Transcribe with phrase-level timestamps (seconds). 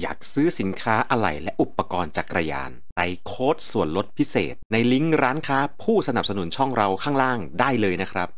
[0.00, 8.28] อยากซื้อสินค้าอะไหล่และอุปกรณ์จักรยานใส่โค้ดส่วนลดพิเศษ ในลิงก์ร้านค้าผู้สนับสนุนช่องเราข้างล่างได้เลยนะครับ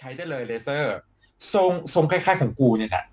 [0.00, 0.94] ใช้ได้เลยเลเซอร์
[1.54, 3.04] ทรงทรงคล้ายๆของกูเนี่ยแหละ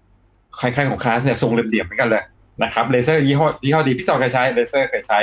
[0.60, 2.24] คล้ายๆของคลาสเนี่ยทรงเหลี่ยมๆเหมือนกันเลย
[2.64, 5.20] นะครับเลเซอร์ยี่ห้อยี่ห้อดีพี่ซอเคยใช้เลเซอร์เคยใช้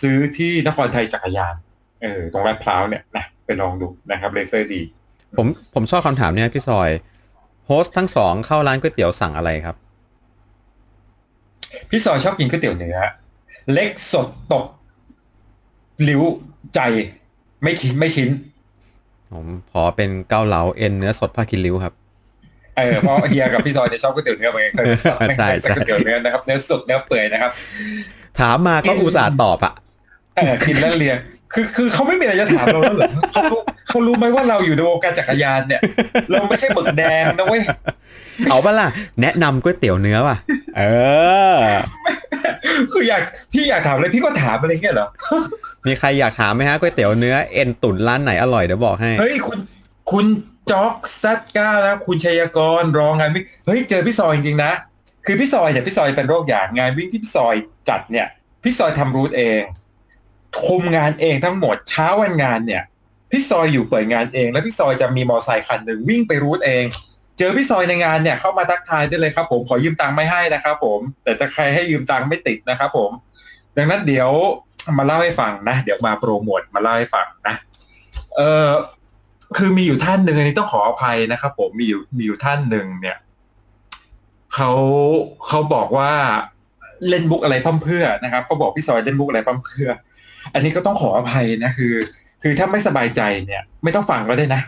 [0.00, 1.54] ซื้อที่นครไทยจักรยาน
[2.02, 4.80] เออตรงลาดพร้าวเนี่ยนะไปลองดูนะครับเลเซอร์ดี
[5.36, 6.90] ผมผมชอบคำถามเนี่ยพี่ซอย
[7.66, 9.76] โฮสต์ทั้งสองเข้าร้านก๋วยเตี๋ยวสั่งอะไรครับ
[11.90, 12.96] พี่ซอยชอบกินก๋วยเตี๋ยวเนื้อ
[13.72, 14.66] เล็กสดตก
[16.08, 16.22] ลิ้ว
[16.74, 16.80] ใจ
[17.62, 18.28] ไม่คิดไม่ชิ้น
[19.32, 21.94] ผมขอเป็นเกาเหลาเอ็นเนื้อสดผ้ากินริ้วครับ
[22.76, 27.52] เออเพราะเฮียกับพี่ซอยเนี่ยชอบก๋วยเตี๋ยวเนื้อเหมือนกันเคยสั่งใช่ใช่ก๋วยเตี๋ยวเนื้อนะครับเนื้อสดเนื้อเปื่อยนะครับ
[28.40, 29.72] ถามมาก็อุตส่าห์ตอบอะ
[30.36, 31.16] เออกินแล้วเรียน
[31.52, 33.08] คือคือเขาไม่มีอะไรจะถามเราแล้วเหรอ
[33.88, 35.80] เขารู้เขารู้ไหมว่าเราอยู่ในวงการจักรยานเนี่ย
[36.30, 37.62] เราไม่ใช่หมึกแดงนะเว้ย
[38.50, 38.88] เอาปะล่ะ
[39.22, 40.36] แนะนำก๋วยเตี๋ยวเนื้อป่ะ
[40.76, 40.82] เอ
[41.54, 41.56] อ
[42.92, 43.22] คืออยาก
[43.52, 45.08] พี่อยากถามอะไรพี่ก็ถามอะไรเงี้ยเหรอ
[45.86, 49.58] มีใครอยากถามไหมฮะก๋วยเตี๋ยวเนื้อเอ็นตุ๋นร้านไหนอร่อยเดี๋ยวบอกให้ เฮ้ยคุณ
[50.10, 50.26] คุณ
[50.70, 54.72] จ็อกซัดก้าแล้วคุณชัยกรรองงานวิ่งเฮ้ยเจอพี่ซอยจริงๆนะ
[55.26, 57.54] คือพี่ซอยเนี่ยพี่ซอยเป็นโรคอย่างงานวิ่งที่พี่ซอย
[57.88, 58.26] จัดเนี่ย
[58.62, 59.60] พี่ซอยทำรูทเอง
[60.66, 62.82] คุมงานเองทั้งหมดเช้าวันงานเนี่ย
[63.32, 66.84] พี่ซอยอยู่เปิดงานเอง แล้วพี่ซอยจะมีมอเตอร์ไซค์คันหนึ่งวิ่งไปรูทเอง
[67.38, 73.10] เจอพี่ซอยในงานเนี่ยเข้ามาทักทายได้เลยครับ ผมขอยืมตังค์ไม่ให้นะครับผม แต่จะใครให้ยืมตังค์ไม่ติดนะครับผม
[73.76, 74.30] ดังนั้นเดี๋ยว
[74.98, 77.54] มาเล่าให้ฟังนะ เดี๋ยวมาโปรโมทมาเล่าให้ฟังนะ
[78.36, 78.68] เออ
[79.56, 83.18] คือมีอยู่ท่านหนึ่งอันนี้ต้องขออภัยนะครับผมมีอยู่มีอยู่ท่านหนึ่งเนี่ย
[84.54, 84.70] เขา
[85.46, 86.12] เขาบอกว่า
[87.08, 89.88] เล่นบุกอะไรพั่มเพื่อนะครับเขาบอกพี่ซอยเล่นบุกอะไรพั่มเพื่อ
[90.54, 91.94] อันนี้ก็ต้องขออภัยนะคือ
[92.42, 94.62] คือถ้าไม่สบายใจเนี่ย ไม่ต้องฟังก็ได้นะ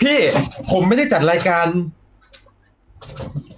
[0.00, 0.18] พี่
[0.70, 1.66] ผมไม่ได้จัดรายการ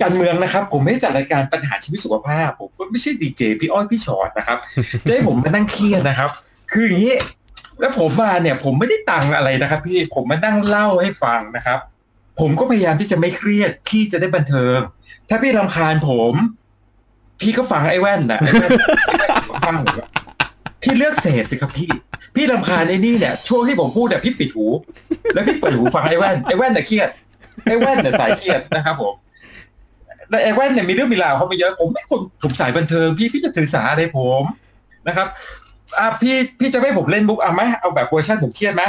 [0.03, 4.59] การเมืองนะครับ ผมไม่ได้จัดรายการปัญหาชีวิตสุขภาพ ผมก็ไม่ใช่ดีเจพี่อ้อยพี่ชอตนะครับ
[5.07, 6.31] จะให้ผมมานั่งเครียดนะครับ
[6.73, 7.15] คืออย่างนี้
[7.81, 11.79] แล้วผมมาเนี่ย ผมไม่ได้ตังค์อะไรนะครับ พี่ผมมานั่งเล่าให้ฟังนะครับ
[12.41, 14.79] ผมก็พยายามที่จะไม่เครียดพี่จะได้บันเทิง
[15.29, 16.35] ถ้าพี่รำคาญผม
[17.41, 18.71] พี่ก็ฟังไอ้แว่นนะไอ้แว่น
[19.07, 20.09] ไอ้แว่นอยู่ข้างผมอะ
[20.83, 21.89] พี่เลือกเสพสิครับพี่
[22.35, 24.67] พี่รำคาญไอ้นี่เนี่ยช่วงที่ผมพูดเนี่ยพี่ปิดหู
[25.35, 27.09] แล้วพี่เปิดหูฟังไอ้แว่นไอ้แว่นเนี่ยเครียด
[27.67, 29.15] ไอ้แว่นเนี่ยสายเครียดนะครับผม
[30.29, 34.43] แล้วไอ้แว่นเนี่ยมีเรื่องมีราวเขามาเยอะผมไม่คนผมสายบันเทิง พี่พี่จะถือสาอะไรผม
[35.09, 35.29] นะครับ
[35.99, 38.85] อะพี่พี่จะไม่ให้ผมเล่นมุกเอาไหมเอาแบบเวอร์ชันผมเครียดไหม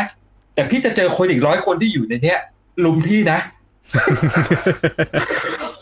[0.54, 2.40] แต่พี่จะเจอคนอีกร้อยคนที่อยู่ในเนี้ย
[2.86, 3.40] ลุมพี่นะ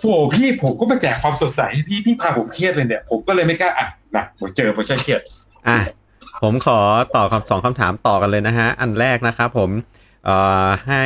[0.01, 5.21] โอ้พี่ผมก็มาแจกความสดใสให้พี่พี่พาผมเครียดเลยเนี่ย ผมก็เลยไม่กล้าอะนะผมเจอเวอร์ชันเครียด
[5.67, 5.77] อะ
[6.41, 6.79] ผมขอ
[7.15, 9.69] ตอบคำสองคำถามต่อกันเลยนะฮะ อันแรกนะครับผม
[10.25, 10.35] เอ่
[10.65, 11.03] อให้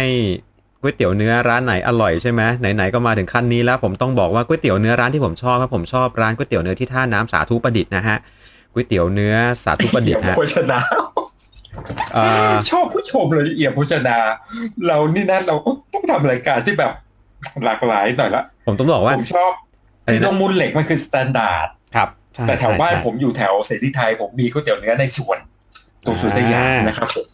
[0.82, 8.18] ก๋วยเตี๋ยวเนื้อร้านไหนอร่อยใช่ไหมไหนๆก็มาถึงขั้นนี้แล้ว ผมต้องบอกว่าก๋วยเตี๋ยวเนื้อร้านที่ผมชอบครับผมชอบร้านก๋วยเตี๋ยวเนื้อที่ท่าน้ำสาธุประดิษฐ์นะฮะ
[8.74, 10.80] ก๋วยเตี๋ยวเนื้อสาธุประดิษฐ์ฮะโภชนา
[12.14, 14.18] เอ่อชอบผู้ชมเลยเอี่ยมโภชนา
[14.86, 16.92] เรานี่นะเราก็ต้องทำรายการที่แบบ
[17.66, 19.52] หลากหลายหน่อยละผมต้องบอกว่าผมชอบ
[20.04, 21.75] อะไรนะคือตรงมูลเหล็กมันคือ standard ครับใช่
[22.48, 25.38] แต่แถวใช่บ้านใช่ผมอยู่แถวเสรีไทยผมมีก๋วยเตี๋ยวเนื้อในสวน
[26.06, 27.28] ตรงสุทยาอ่านนะครับผม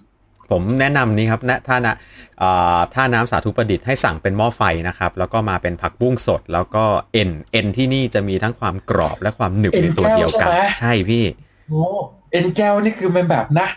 [0.52, 1.96] ผมแนะนำนี้ครับนะท่านะ
[2.40, 11.24] เอ่อท่าน้ำสาธุประดิษฐ์ให้สั่งเป็นหม้อไฟนะครับ แล้วก็มาเป็นผักบุ้งสด แล้วก็เอ็นเอ็นที่นี่จะมีทั้งความกรอบและความหนึบในตัวเดียวกัน ใช่พี่
[11.70, 11.84] โอ้
[12.32, 13.68] เอ็นแก้วนี่คือมันแบบนะ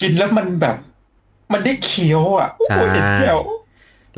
[0.00, 0.76] กินแล้วมันแบบ
[1.52, 3.38] มันได้เคี้ยวอะโอ้ใช่โหเอ็นแก้ว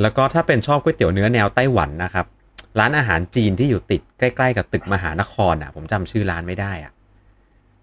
[0.00, 2.26] แล้วก็ถ้าเป็นชอบก๋วยเตี๋ยวเนื้อแนวไต้หวันนะครับ
[2.80, 6.92] ร้านอาหารจีนที่อยู่ติดใกล้ๆกับตึกมหานครอะ ผมจำชื่อร้านไม่ได้อะ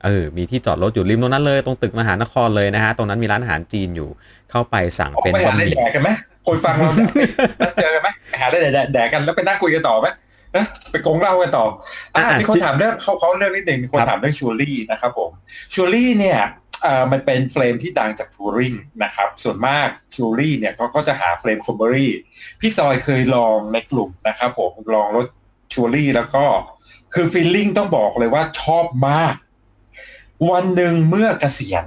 [0.06, 4.10] เออ มีที่จอดรถอยู่ริมตรงนั้นเลยตรงตึกมหานครเลยนะฮะ ตรงนั้นมีร้านอาหารจีนอยู่
[4.52, 6.10] เข้าไปสั่งออกเป็นไปบะหาหอะไรมี่แดกกันไหม
[6.46, 7.08] คนฟังเราเนี่ย
[7.62, 10.08] นัดเจอกันไหมไปหาอะไรแดกแดกกันแล้วไปนั่งคุยกันต่อไหม
[10.56, 11.66] นะไปกงเล่ากันต่อ
[12.16, 15.32] อะมีคนถามเรื่องเขาเขาเรื่องนิดหนึ่งมีคนถามเรื่อง Surly นะครับผม
[15.74, 22.12] Surly เนี่ยเอ่อมันเป็น frame ที่ดังจาก touring นะครับ ส่วนมาก Surly เนี่ยเขาก็จะหา frame chromoly
[22.60, 25.28] พี่ซอยเคยลองในกลุ่มนะครับผมลองรถ
[25.74, 26.46] Surly แล้วก็
[27.14, 29.36] คือ feeling ต้องบอกเลยว่าชอบมาก
[30.52, 31.86] วันหนึ่งเมื่อเกษียณ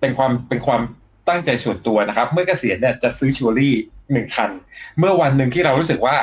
[0.00, 0.82] เป็นความเป็นความ
[1.28, 3.74] ตั้งใจส่วนตัวนะครับ เมื่อเกษียณเนี่ยจะซื้อ Surly
[4.12, 4.50] หนึ่งคัน
[4.98, 6.16] เมื่อวันหนึ่งที่เรารู้สึกว่า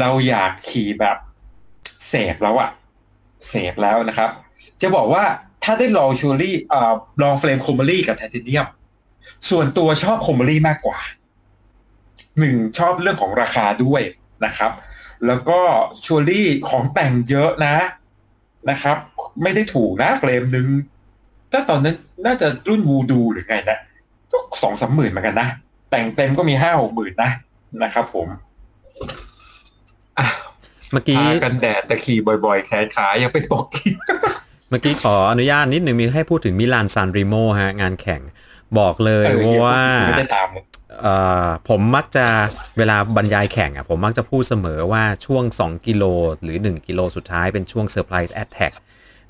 [0.00, 1.16] เราอยากขี่แบบ
[2.08, 2.70] เสพแล้วอะ
[3.48, 4.30] เสพแล้วนะครับ
[4.82, 5.24] จะบอกว่า
[5.64, 6.92] ถ้าได้ลอง Surly เอ่อ
[7.22, 8.66] ลอง frame chromoly กับไทเทเนียม
[9.50, 10.98] ส่วนตัวชอบคอมเบอรี่มากกว่า
[12.38, 14.02] หนึ่งชอบเรื่องของราคาด้วย
[14.46, 14.72] นะครับ
[15.26, 15.58] แล้วก็
[16.04, 17.76] Surly ของแต่งเยอะนะ
[18.70, 18.96] นะครับ
[19.42, 20.66] ไม่ได้ถูกนะเฟรมหนึ่ง
[21.52, 23.78] ถ้าตอนนั้นน่าจะรุ่นวูดูหรือไงนะ
[24.32, 25.48] ก็สองสามหมื่นเหมือนกันนะ
[25.90, 27.30] แต่งเต็มก็มีห้าหกหมื่นนะ
[27.82, 28.28] นะครับผม
[30.18, 30.26] อะ
[30.92, 33.94] เมื่อกี้ทากันแดดแต่ขี่บ่อยๆแขนขายังเป็นปกกิน
[34.68, 38.20] เมื่อกี้ขออนุญาตนิดหนึ่งมีให้พูดถึงมิลานซานริโมฮะ งานแข่ง
[38.78, 40.48] บอกเลยเออว่าไม่ได้ตาม
[41.02, 41.14] เอ่
[41.44, 42.26] อผมมักจะ
[42.78, 46.04] เวลาบรรยายแข่งอะผมมักจะพูดเสมอว่าช่วง 2 กิโล
[46.42, 48.72] หรือ 1 กิโลสุดท้ายเป็นช่วง surprise attack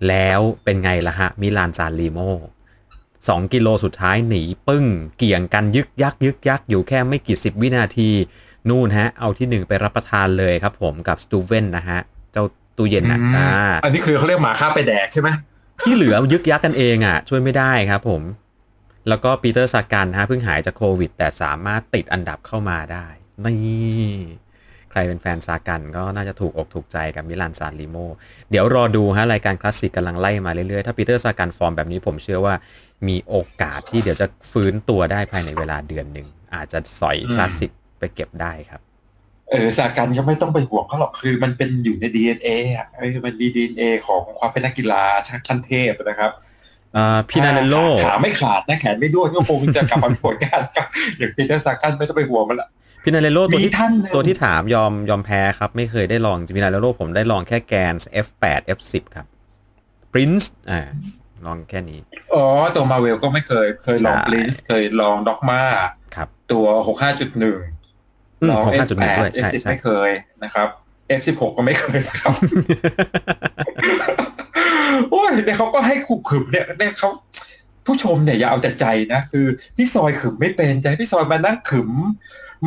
[0.09, 2.21] แล้วเป็นไงล่ะฮะ มิลานซานเรโม
[2.93, 4.85] 2กิโลสุดท้ายหนีปึ้ง
[5.17, 8.11] เกี่ยงกันยึกยักยึกยักอยู่แค่ไม่กี่สิบวินาที
[8.69, 12.01] นู่นฮะ เอาที่หนึ่งไปรับประทานเลยครับผมกับสตูเวนนะฮะ
[12.33, 12.45] เจ้า
[12.79, 13.51] ตู้เย็นนะอืมอ่า
[13.85, 15.29] อันนี้คือเขาเรียกหมาฆ่าไปแดกใช่ไหม
[15.85, 18.23] ที่เหลือยึกยักกันเองอะ ช่วยไม่ได้ครับผม
[19.09, 23.07] แล้วก็ปีเตอร์ซากันฮะเพิ่งหายจากโควิด แต่สามารถติดอันดับเข้ามาได้
[23.45, 24.17] นี่
[24.91, 27.97] ใครเป็นแฟนซากันก็น่าจะถูกอกถูกใจกับมิลานซานเรโม
[28.51, 32.55] เดี๋ยวรอดูฮะรายการคลาสสิกกำลังไล่มาเรื่อยๆ ถ้าปีเตอร์ซากันฟอร์มแบบนี้ผมเชื่อว่า
[33.09, 38.81] มีโอกาสที่เดี๋ยวจะฟื้นตัวได้ภายในเวลาเดือนหนึ่งอาจจะสอยคลาสสิกไปเก็บได้ครับ
[39.51, 45.03] เออสากันก็ไม่ต้องไปห่วงเขาหรอกคือมันเป็นอยู่ใน DNA อะเออมันมี DNA ของความเป็นนักกีฬา
[45.49, 46.33] ชั้นเทพนะครับ
[47.31, 50.87] Pinarello ขาขาไม่ขาดนะแขนไม่ด้วนก็คงจะกลับมาผลงานครับ
[51.19, 52.69] อย่างปีเตอร์ซากันไม่ต้องไปห่วงมันละ
[53.05, 57.95] พินาเนโลตัวมีที่ท่านหนึ่งตัวที่ถามยอมยอมแพ้ครับ ไม่เคยได้ลองพินาเนโลผมได้ลองแค่แกน
[58.27, 59.27] F8 F10 ครับ
[60.13, 60.81] Prince อ่า
[61.47, 62.01] ลองแค่นี้
[62.35, 62.45] อ๋อ
[62.75, 65.61] ตัวมาเวลก็ไม่เคย เคยลองใช่บลิสเคยลองด็อกมา
[66.17, 66.67] ครับ ตัว
[67.07, 67.76] 65.1อืมลอง65.1 F8 ด้
[68.43, 70.11] วยใช่ F10 ใช่ไม่เคย
[70.45, 70.69] นะครับ
[71.19, 72.35] F16 ก็ไม่เคยนะครับ
[75.11, 77.11] โอ้ยแต่เขาก็ให้ขูขึมเนี่ยเนี่ยเขา
[77.87, 79.47] ผู้ชมเนี่ยอย่าเอาแต่ใจนะคือ
[79.77, 81.91] พี่ซอยขึมไม่เป็นใจพี่ซอยมานั่งขึม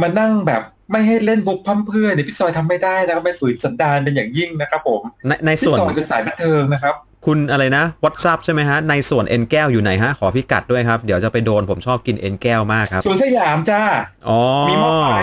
[0.01, 6.95] มานั่งแบบไม่ให้เล่นบุกพั่มเพรื่อเนี่ยพี่ซอยทำไม่ได้นะครับไม่ฝืนสันดานเป็นอย่างยิ่งนะครับผมในในพี่ส่วนซอยเป็นสายบันเทิงนะครับ
[7.25, 13.81] คุณอะไรนะวัตซับใช่ไหมฮะ ในส่วนเอ็นแก้วอยู่ไหนฮะ ขอพิกัดด้วยครับ เดี๋ยวจะไปโดนผมชอบกินเอ็นแก้วมากครับสวนสยามจ้า
[14.30, 14.39] อ๋อ
[14.69, 15.15] มีหม้อไฟ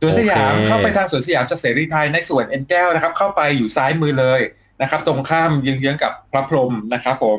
[0.00, 4.40] สวนสยามโอเคเข้าไปทางสวนสยามจากเสรีไทยในส่วนเอ็นแก้วนะครับ เข้าไปอยู่ซ้ายมือเลย
[4.82, 7.38] นะครับ ตรงข้ามเยื้องๆกับพระพรหมนะครับผม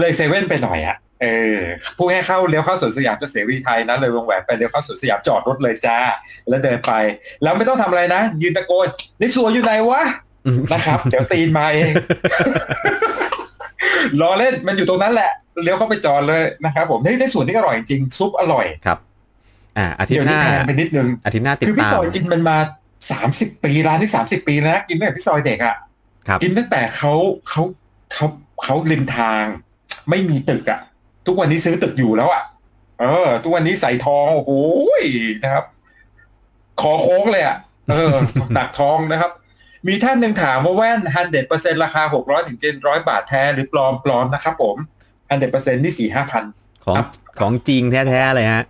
[0.00, 1.60] เลยเซเว่นไปหน่อยอะเออ
[1.96, 5.98] ผู้ให้เข้าเลี้ยวเข้าสวนสยามจากเสรีไทยนะเลยวงแหวนไปเลี้ยวเข้าสวนสยามจอดรถเลยจ้า
[6.48, 6.92] แล้วเดินไป
[7.42, 8.86] แล้วไม่ต้องทำอะไรนะ ยืนตะโกน
[9.18, 10.02] ในสวนอยู่ไหนวะ
[10.72, 11.92] นะครับเดี๋ยวตีนมาเอง
[14.20, 15.30] รอเล่นมันอยู่ตรงนั้นแหละ
[15.62, 18.98] เลี้ยวเข้าไปจอดเลยนะครับผมเฮ้ยในสวนนี่อร่อยจริงซุปอร่อยครับ
[19.78, 22.56] อ่าอาทิตเดี๋ยวย์หนี้น้าแพงไปนิดนึงอาทิตย์หน้าติดคือพี่ตาซมอยกินมันมา
[23.10, 25.76] สามสิบปีร้านที่สามสิบปีแล้วนะกินตั้งแต่พี่ซอยเด็กอะ่ะ
[26.28, 27.14] ครับกินตั้งแต่เขา
[27.48, 27.62] เขา
[28.12, 28.26] เขา
[28.62, 29.44] เขาริมทาง
[30.10, 30.80] ไม่มีตึกอะ่ะ
[31.26, 32.42] ทุกวันนี้ซื้อตึกอยู่แล้วอะ่ะ
[33.00, 34.52] เออ ทุกวันนี้ใส่ทองโอ้โห
[35.42, 35.64] นะครับ
[36.80, 37.56] คอโค้งเลยอะ่ะ
[37.90, 38.08] เออ
[38.54, 39.30] หนักทองนะครับ
[39.88, 44.76] มีท่านหนึ่งถามว่าแว่นฮันเด็ดเปอร์เซ็นราคาหกร้อยถึงเจ็ดร้อยบาทแท้หรือปลอมปลอมนะครับผม
[45.28, 46.44] ฮันเด็ดเปอร์เซ็นนี่สี่ห้าพัน
[46.84, 47.06] ของครับ
[47.40, 48.64] ของจริงแท้ๆเลยฮะ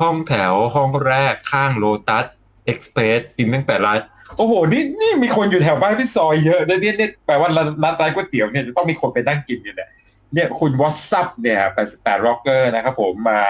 [0.00, 2.24] ห้องแถวห้องแรกข้างโลตัส
[2.66, 3.98] เอ็กซ์เพรสกินตั้งแต่ร้าน
[4.36, 9.88] โอ้โห นี่นี่มีคนอยู่แถวบ้านพี่ซอยเยอะเนี่ยเนี่ยเนี่ยแปลว่าร้านร้านร้ก๋วยเตี๋ยวเนี่ยจะต้องมีคนไปนั่งกินอยู่เนี่ย
[10.34, 11.60] เนี่ยคุณวอตซับเนี่ย
[11.92, 13.42] 88ร็อกเกอร์นะครับผมมา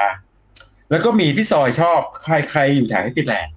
[0.90, 3.54] แล้วก็มีพี่ซอยชอบใครใครอยู่แถวแฮปปี้แลนด์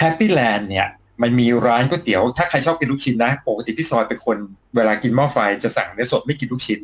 [0.00, 0.86] แฮปปี้แลนด์เนี่ย
[1.22, 4.36] มันมีร้านก๋วยเตี๋ยว ถ้าใครชอบกินลูกชิ้นนะปกติพี่ซอยเป็นคน
[4.76, 6.80] เวลากินหม้อไฟจะสั่งเนื้อสดไม่กินลูกชิ้น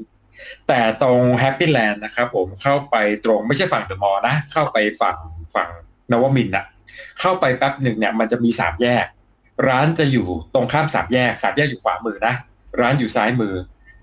[0.69, 5.17] แต่ตรงแฮปปี้แลนด์นะครับผมเข้าไปตรงไม่ใช่ฝั่งเดอะมอลล์นะ เข้าไปฝั่ง
[5.55, 5.69] ฝั่ง
[6.13, 6.65] นวมินทร์อะ
[7.21, 9.07] เข้าไปแป๊บหนึ่งเนี่ยมันจะมีสามแยก
[9.69, 12.35] ร้านจะอยู่ตรงข้ามสามแยกสามแยกอยู่ขวามือนะ
[12.81, 13.55] ร้านอยู่ซ้ายมือ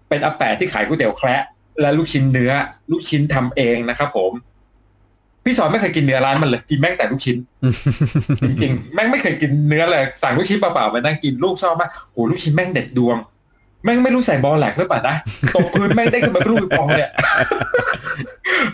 [0.10, 1.42] เป็นอาแปะที่ขายก๋วยเตี๋ยวแคระ
[1.82, 2.52] และลูกชิ้นเนื้อ
[2.92, 4.32] ลูกชิ้นทำเองนะครับผม
[5.46, 7.38] พี่ซอยไม่เคยกินเนื้อร้านมันเลยกินแม่งแต่ลูกชิ้น
[8.50, 13.18] จริงๆแม่งไม่เคยกินเนื้อเลยสั่งลูกชิ้นเปล่าๆมานั่งกินลูกชอบมากโหลูกชิ้นแม่งเด็ดดวง
[13.84, 15.16] แม่งไม่รู้ใส่บอแรกซ์หรือเปล่านะ
[15.56, 17.12] ตกพื้นแม่งได้ขึ้นมาเป็นลูกปิงปองเนี่ย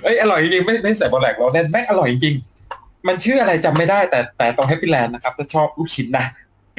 [0.03, 6.25] เอ้ยอร่อยจริงๆไม่ไม่ใส่บอแรกซ์เราเล่นแม่งอร่อยจริงๆมันชื่ออะไรจำไม่ได้แต่แต่ตรงแฮปปี้แลนด์นะครับถ้าชอบลูกชิ้นนะ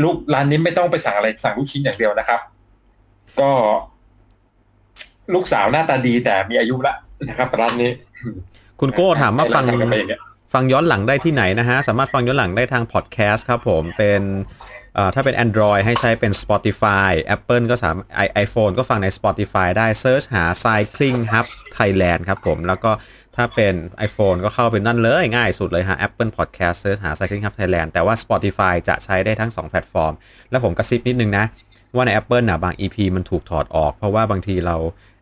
[0.02, 2.40] ลูกร้านนี้ไม่ต้องไปสั่งอะไรสั่งลูกชิ้นอย่างเดียวนะครับ
[3.40, 3.50] ก็
[5.34, 6.94] ลูกสาวหน้าตาดีแต่มีอายุละ
[7.28, 7.90] นะครับร้านนี้
[8.80, 10.22] คุณโก้ถามว่าฟังให้รกันไปอย่างเงี้ย
[10.52, 14.69] ฟังย้อนหลังได้ที่ไหนนะฮะ สามารถฟังย้อนหลังได้ทางพอดแคสต์ครับผมเป็นเอ่อ
[15.14, 21.46] ถ้าเป็น Android ให้ใช้เป็น Spotify Apple ก็สามไอไอโฟนก็ฟังใน Spotify ได้ search หา Cycling Hub
[21.78, 22.92] Thailand ครับผมแล้วก็
[23.36, 23.74] ถ้าเป็น
[24.08, 30.12] iPhone ก็เข้าเป็นนั่นเลยง่ายสุดเลยฮะ Apple Podcast search หา Cycling Hub Thailand แต่ว่า Spotify จะใช้ได้ทั้ง 2 แพลตฟอร์ม
[30.50, 31.44] แล้วผมกระซิบนิดนึงนะ
[31.94, 34.76] ว่าใน Apple น่ะบาง EP มันถูกถอดออก เพราะว่าบางทีเรา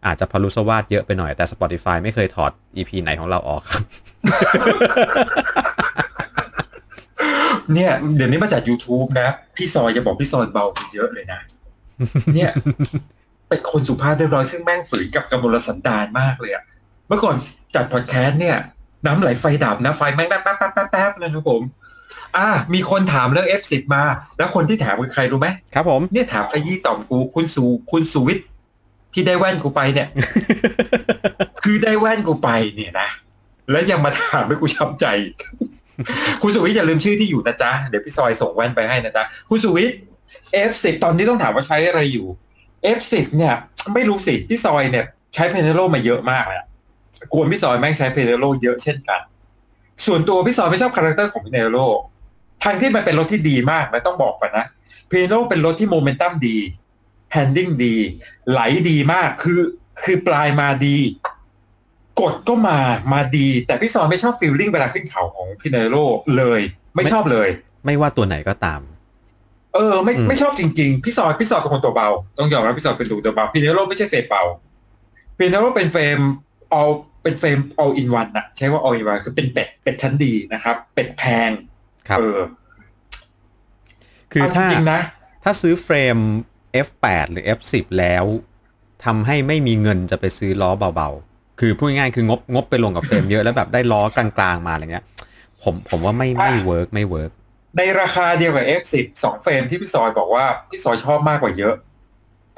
[0.06, 3.82] อาจจะผรุสวาทเยอะไปหน่อยแต่ Spotify ไม่เคยถอด EP ไหนของเราออกครับ
[7.74, 11.40] เนี่ยเดี๋ยวนี้มาจาก YouTube นะ พี่ซอยจะบอกพี่ซอยเบาไปเยอะเลยนะ
[12.34, 12.50] เนี่ย
[13.48, 16.62] เป็นคนสุภาพเรียบร้อยซึ่งแม่งฝืนกับกำมลสันดานมากเลยอะ
[17.08, 17.36] เมื่อก่อน
[17.74, 18.56] จัดพอดแคสต์เนี่ย
[19.06, 21.62] น้ำไหลไฟดับนะ ไฟแม่งแป๊บแป๊บแป๊บแป๊บแป๊บเลยนะผม
[22.36, 24.02] อ่า มีคนถามเรื่อง F10 มา
[24.38, 28.46] แล้วคนที่ถามคือใครรู้ไหมครับผมเนี่ยถามขยี้ต่อมกูคุณสูคุณสุวิทย์
[29.12, 30.08] ที่ได้แว่นกูไปเนี่ย
[31.64, 33.08] คือได้แว่นกูไปเนี่ยนะ
[33.70, 35.06] แล้วยังมาถามให้กูช้ำใจ
[36.42, 39.96] คุณสุวิทย์อย่าลืมชื่อที่อยู่นะจ๊ะ เดี๋ยวพี่ซอยส่งแว่นไปให้นะจ๊ะ คุณสุวิทย์
[40.70, 42.26] F10 ตอนนี้ต้องถามว่าใช้อะไรอยู่
[42.98, 43.54] F10 เนี่ย
[43.94, 46.66] ไม่รู้สิ พี่ซอยเนี่ย ใช้ Pinarello มาเยอะมากเลยอะ
[47.32, 49.20] กวนพี่ซอยแม่งใช้ Pinarello เยอะเช่นกัน
[50.06, 51.78] ส่วนตัวพี่ซอยไม่ชอบ character ของ Pinarello
[52.64, 54.66] ทางที่มันเป็นรถที่ดีมากนะต้องบอกก่อนนะ
[55.08, 56.56] Pinarello เป็นรถที่โมเมนตัมดี
[57.32, 57.94] handling ดี
[58.50, 59.60] ไหลดีมากคือ
[60.04, 60.96] คือปลายมาดี
[62.20, 62.78] กดก็มา
[63.12, 65.96] มาดี แต่พี่ซอยไม่ชอบ feeling เวลาขึ้นเขาของ Pinarello
[66.36, 66.60] เลย
[66.94, 67.48] ไม่ชอบเลย
[67.84, 68.80] ไม่ว่าตัวไหนก็ตาม
[69.74, 72.08] เออ ไม่อืมไม่ชอบจริงๆ พี่ซอยพี่ซอยเป็นคนตัวเบา
[72.38, 74.42] ต้องยอมรับพี่ซอยเป็นตัวเบาพิเนโรไม่ใช่เฟรมเบา
[75.38, 76.18] พิเนโรเป็นเฟรม
[76.80, 81.50] all เป็นเฟรม all in one นะใช้ว่า all in one คือเป็นเป็ดเป็ดชั้นดีนะครับ เป็ดแพง
[82.08, 82.38] ครับเออ
[84.32, 85.00] คือเอาจถ้าริงๆนะ
[85.44, 86.16] ถ้าซื้อเฟรม
[86.86, 88.24] F8 หรือ F10 แล้ว
[89.04, 91.27] ทำให้ไม่มีเงินจะไปซื้อล้อเบาๆ
[91.60, 95.04] คือพูดง่ายๆคืองบงบไปลงกับเฟรมเยอะแล้วแบบได้ล้อกลางๆมาอะไรเงี้ย
[95.62, 97.30] ผมผมว่าไม่ไม่ work ไม่ work
[97.76, 101.74] ในราคาเดียวกับ F10 สองเฟรมที่พี่ซอยบอกว่าพี่ซอยชอบมากกว่าเยอะ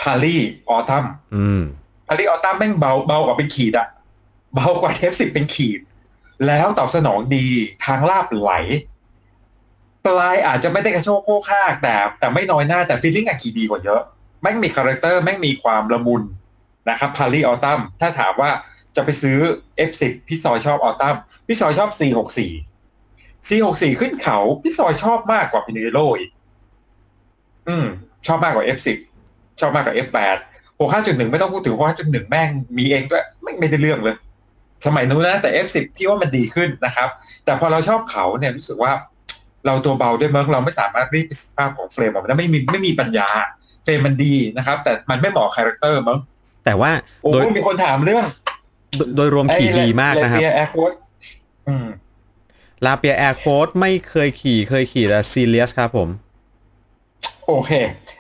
[0.01, 1.05] Parlee Altum
[1.35, 1.63] อืม
[2.09, 3.89] Parlee Altum แม่งเบาเบากว่าเป็นขีดอะ
[4.55, 5.81] เบากว่า F10 เป็นขีด
[6.47, 7.47] แล้วตอบสนองดี
[7.85, 8.53] ทางลาบไหล
[10.07, 14.01] ปลายอาจจะไม่ได้กระโชกโฮกฮากแต่ แต่ไม่น้อยหน้าแต่ feeling อะขี่ดีกว่าเยอะ
[14.43, 16.23] แม่งมี character แม่งมีความละมุน
[16.89, 18.51] นะครับ Parlee Altum ถ้าถามว่า
[19.01, 19.39] จะไปซื้อ
[19.91, 21.17] F10 พี่ซอยชอบ Altum
[21.47, 22.39] พี่ซอยชอบ C64
[23.49, 26.31] C64 ขึ้นเขา พี่ซอยชอบมากกว่า Pinarello อีก
[27.69, 27.87] อืม
[28.27, 28.99] ชอบมากกว่า F10
[29.61, 30.39] ชอบมากกว่า F8
[30.81, 34.17] 65.1 ไม่ต้องพูดถึง65.1 แม่งมีเองด้วยไม่ไม่ได้เรื่องเลย
[34.87, 37.09] สมัยนู้นนะแต่ F10 พี่ว่ามันดีขึ้นนะครับ
[37.45, 38.93] แต่พอเราชอบเขาเนี่ยรู้สึกว่า
[39.67, 43.29] เราตัวเบาด้วยมั้งเราไม่สามารถรีดประสิทธิภาพของเฟรมออกมาได้ไม่มีไม่มีปัญญา
[43.85, 46.19] เฟรมมันดีนะครับ แต่มันไม่เหมาะ character มั้ง
[46.65, 46.91] แต่ว่า
[47.23, 48.25] โอ้โดยมีคนถามเรื่อง
[48.97, 50.93] โดยโดยรวมขี่ดีมากนะครับ Aircode
[51.69, 51.87] อืม
[52.85, 56.09] Lapierre Aircode ไม่เคยขี่เคยขี่แต่ซีเรียสครับผม
[57.47, 57.73] โอเค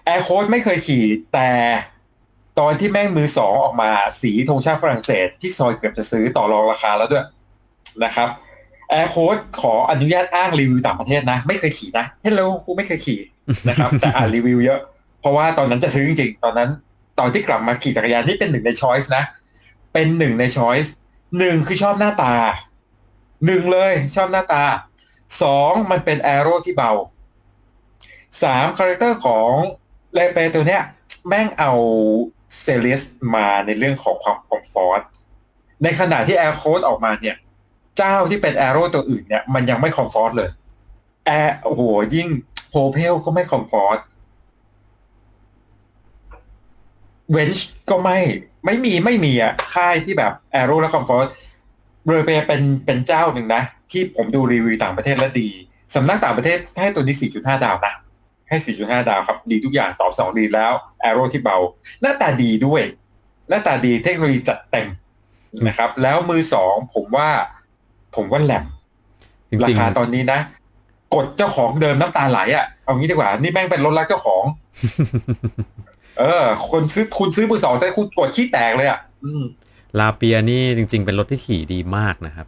[0.04, 1.50] Aircode ไม่เคยขี่แต่
[2.58, 3.90] ตอนที่แม่งมือสองออกมา
[4.22, 7.26] สีธงชาติฝรั่งเศสที่ซอยเกือบจะซื้อต่อรองราคาแล้วด้วย
[8.04, 8.28] นะครับ
[8.90, 13.20] Aircode ขออนุญาตอ้างรีวิวต่างประเทศนะ ไม่เคยขี่นะ hello กูไม่เคยขี่
[13.68, 14.80] นะครับ แต่อ่านรีวิวเยอะ
[15.20, 16.70] เพราะว่าตอนนั้นจะซื้อจริงๆ ตอนนั้น
[17.18, 19.24] ตอนที่กลับมาขี่จักรยานนี่เป็นหนึ่งใน choice นะ
[19.92, 20.94] เป็นหนึ่งใน choice
[21.38, 22.34] หนึ่งคือชอบหน้าตา
[23.46, 24.62] หนึ่งเลยชอบหน้าตา
[25.42, 26.92] สองมันเป็น aero ที่เบา
[28.42, 29.50] สาม character ของ
[30.14, 30.82] Lapierre ตัวเนี้ย
[31.28, 31.72] แม่งเอา
[32.60, 33.02] Xelius
[33.34, 35.02] มาในเรื่องของความ comfort
[35.82, 37.36] ในขณะที่ Aircode ออกมาเนี่ย
[37.98, 40.50] เจ้าที่เป็น aero ตัวอื่นเนี่ย มันยังไม่ comfort เลย
[41.26, 41.82] แอร์โอ้โห
[42.14, 42.28] ยิ่ง
[42.70, 43.98] Propel ก็ไม่ comfort
[47.32, 48.18] Venge ก็ไม่
[48.64, 51.28] ไม่มีไม่มีอะค่ายที่แบบ aero และ comfort
[52.06, 55.48] Lapierre เป็นเป็นเจ้าหนึ่งนะ ที่ผมดูรีวิวต่างประเทศแล้วดี
[55.94, 57.94] สำนักต่างประเทศให้ตัวนี้ 4.5 ดาวนะ
[58.48, 61.56] ให้ 4.5 ดาวครับ ดีทุกอย่างตอบสองดีแล้วแอโร่ที่เบา
[62.00, 62.82] หน้าตาดีด้วย
[63.48, 64.88] หน้าตาดีเทคโนโลยีจัดเต็ม
[65.66, 67.28] นะครับ แล้วมือสองผมว่า
[68.16, 68.64] ผมว่าแหลม
[69.50, 70.40] จราริงคาตอนนี้นะ
[71.14, 74.44] กดเจ้าของเดิมน้ำตาไหลอะเอางี้ดีกว่า นี่แม่งเป็นรถรักเจ้าของ
[76.20, 82.46] เออคนซื้อคุณซื้อมือสองแต่คุณกดขี้แตกเลยอะอืมๆลาเปียนี่จริง ๆ เป็นรถที่ขี่ดีมากนะครับ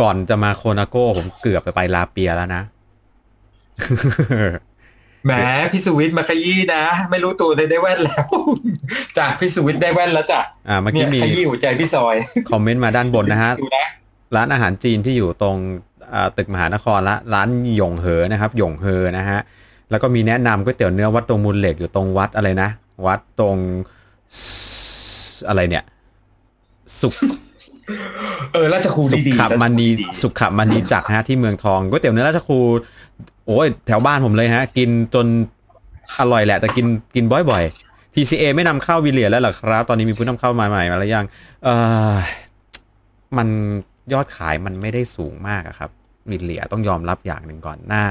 [0.00, 2.62] ก่อนจะมาโคนาโก้ผมเกือบไปไปลาเปียแล้วนะ
[5.24, 5.32] แหม
[5.72, 8.24] พี่สุวิทย์มาขยี้นะ ไม่รู้ตัวเลยได้แว่นแล้ว
[9.18, 12.16] จากพี่สุวิทย์ได้แว่นแล้วจ้ะอ่าเมื่อเนี่กี้ยมีขยี้หัวใจพี่ซอย
[12.50, 13.86] คอมเมนต์มาด้านบนนะฮะดูนะ
[14.36, 15.56] ร้านอาหารจีนที่อยู่ตรง
[16.14, 19.38] อ่าตึกมหานครละร้านหยงเหอนะครับหยงเหอนะฮะ
[19.90, 22.68] แล้วก็มีแนะนำก๋วยเตี๋ยวเนื้อวัดตรงมูลเหล็กอยู่ตรงวัดอะไรนะ
[23.06, 23.56] วัดตรง
[25.48, 25.84] อะไรเนี่ย
[27.00, 27.14] สุข
[28.52, 32.60] เออราชครูสุดีขๆมณีราชครูดีสุขมณีจักรฮะที่เมืองทองก๋วยเตี๋ยวเนื้อราชครู
[33.46, 35.26] โอ้ยแถวบ้านผมเลยฮะ กินจน
[36.18, 41.26] อร่อยแหละ แต่กินกินบ่อยๆ TCA ไม่นำเข้าวิเลียแล้วเหรอครับ ตอนนี้มีผู้นำเข้ามาใหม่มาแล้วยัง
[41.64, 41.68] เอ
[42.12, 42.14] อ
[43.36, 43.48] มัน
[44.12, 45.90] ยอดขายมันไม่ได้สูงมากอะครับ
[46.30, 48.02] วิเลียต้องยอมรับอย่างหนึ่งก่อนน่า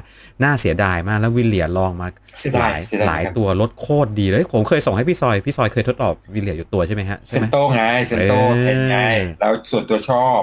[0.44, 2.08] น่าเสียดายมากแล้ววิเลียลองมา
[2.40, 8.98] เสียหดายลายเสียดายหลายครับตัวรถโคตรดีเลยผมเคยส่งให้พี่ซอยพี่ซอยเคยทดสอบวิเลียอยู่ตัวใช่ไหมฮะเซใช่ไหนมโต้ไงเซนโต้เออเห็นไง
[9.40, 10.42] แล้วส่วนตัวชอบ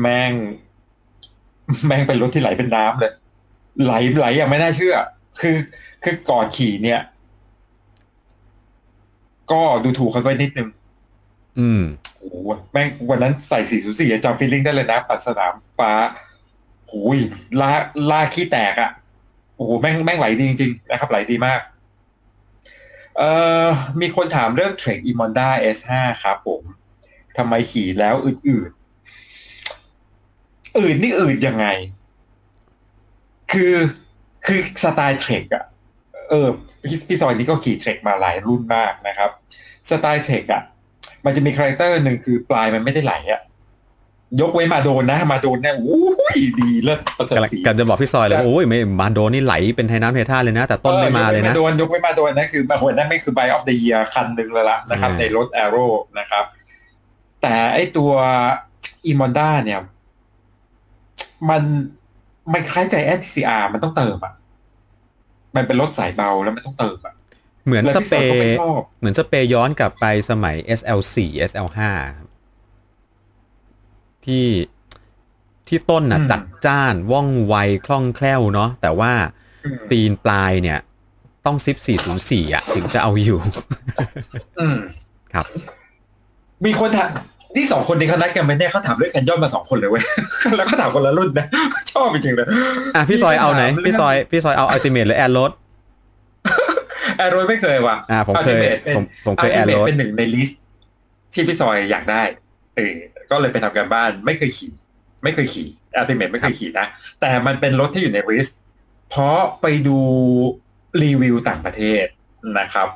[0.00, 0.32] แม่ง
[1.86, 3.12] แม่งเป็นรถที่ไหลเป็นน้ำเลย
[3.84, 4.96] ไหลไหลอย่างไม่น่าเชื่อ
[5.40, 5.56] คือ
[6.04, 7.00] คือก่อนขี่เนี่ย
[9.52, 10.68] ก็ดูถูกเขาไปนิดนึง
[11.58, 11.82] อืม
[12.18, 12.36] โอ้โห
[12.72, 15.92] แม่งวันนั้นใส่สีสูสีจำฟีลลิ่งได้เลยนะ ปัดสนามฟ้า
[16.88, 17.18] โอ้ย
[17.60, 17.70] ลา
[18.10, 18.90] ลาขี้แตกอะ่ะ
[19.56, 21.60] โอ้โหแม่งแม่งไหลดีจริงๆนะครับไหลดีมาก
[23.16, 23.30] เอ่
[23.64, 23.66] อ
[24.00, 25.90] มีคนถามเรื่องเทรคอีมอนด้า S5
[26.22, 26.62] ครับผม
[27.36, 28.86] ทำไมขี่แล้วอื่นๆ
[30.78, 31.66] อื่นนี่อื่นยังไง
[33.52, 33.74] คือ
[34.46, 35.64] คือสไตล์เทรคอะ
[36.30, 36.48] เออ
[36.84, 39.30] พี่พี่ซอยนี้ก็ขี่เทรคมาหลายรุ่นมากนะครับ
[39.90, 40.62] สไตล์เทรคอะ
[41.24, 43.40] มันจะมีคาแรคเตอร์หนึ่งคือปลายมันไม่ได้ไหลอะ
[44.40, 46.00] ยกไว้มาโดนนะ มาโดนเนี่ยโอ้
[46.36, 55.86] ยดีเลิศประเสริฐกำลังสีกำลังจะบอกพี่ซอยเลยว่าโอ้ยไม่มาโดนนี่ไหลเป็นไทน้ำเทท่าเลยนะ แต่ต้นไม่มาเลยนะออยกไว้มาโดนยกไว้มาโดนนะคือมาหัวนั่นไม่คือ Buy of the Year คันหนึ่งแล้วล่ะนะครับอ่าในรถ Aero
[56.18, 56.44] นะครับ
[57.42, 58.10] แต่ไอตัว
[59.10, 59.80] e m o n d a เนี่ย
[61.50, 61.62] มัน
[62.52, 64.32] มันคล้ายใจ NTCR มันต้องเติมอะ
[65.56, 67.14] มันเป็นรถสายเบาแล้วมันต้องเติมอะ
[67.66, 71.16] เหมือนแล้วสพี่เปซอยก็ไม่ย์ชอบเหมือนสเปย์ย้อนกลับไปสมัย SL4
[71.50, 71.80] SL5
[74.26, 74.46] ที่
[75.68, 77.54] ที่ต้นน่ะอืมจัดจ้านว่องไว
[77.86, 79.12] คล่องแคล่วเนาะแต่ว่า
[79.64, 80.78] อืมตีนปลายเนี่ย
[81.46, 81.76] ต้องซิป
[82.16, 83.38] 404อะถึงจะเอาอยู่
[84.60, 84.76] อืม
[85.34, 85.46] ครับ
[86.64, 87.10] มีคนถาม
[87.56, 90.02] นี่สองคนนี้เขานัดกันไหมเนี่ยเขาถามเรื่องแคนยอนมาสองคนเลยเว้ย
[90.56, 91.46] แล้วก็ถามคนละรุ่นนะ
[91.92, 92.46] ชอบจริงๆเลย
[92.96, 95.50] อะพี่ซอยเอาไหนมีคำถามพี่ซอยพี่ซอยเอาอัลติเมทหรือแอร์รถ
[97.18, 100.60] แอร์โรยไม่เคยว่ะอ่าผมเคย Ultimate เป็นผมผมเคยแอร์ร Ultimate ถเป็นหนึ่งในลิสต์
[101.32, 102.22] ที่พี่ซอยอยากได้
[102.76, 102.92] เออ
[103.30, 104.72] ก็เลยไปทำการบ้านไม่เคยขี่
[105.22, 106.86] ไม่เคยขี่อัลติเมทไม่เคยขี่นะ
[107.20, 108.58] แต่มันเป็นรถที่อยู่ในลิสต์
[109.10, 109.98] เพราะไปดู
[111.02, 112.04] รีวิวต่างประเทศ
[112.58, 112.88] นะครับ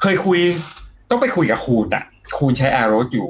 [0.00, 0.40] เคยคุย
[1.10, 2.04] ต้องไปคุยกับคูณอะ
[2.38, 3.28] คูณใช้แอร์โรสอยู่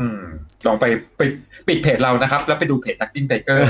[0.00, 0.22] อืม
[0.66, 0.84] ลองไป
[1.16, 1.22] ไป
[1.68, 3.64] ปิดเพจเรานะครับ แล้วไปดูเพจนักดิ้งไทเกอร์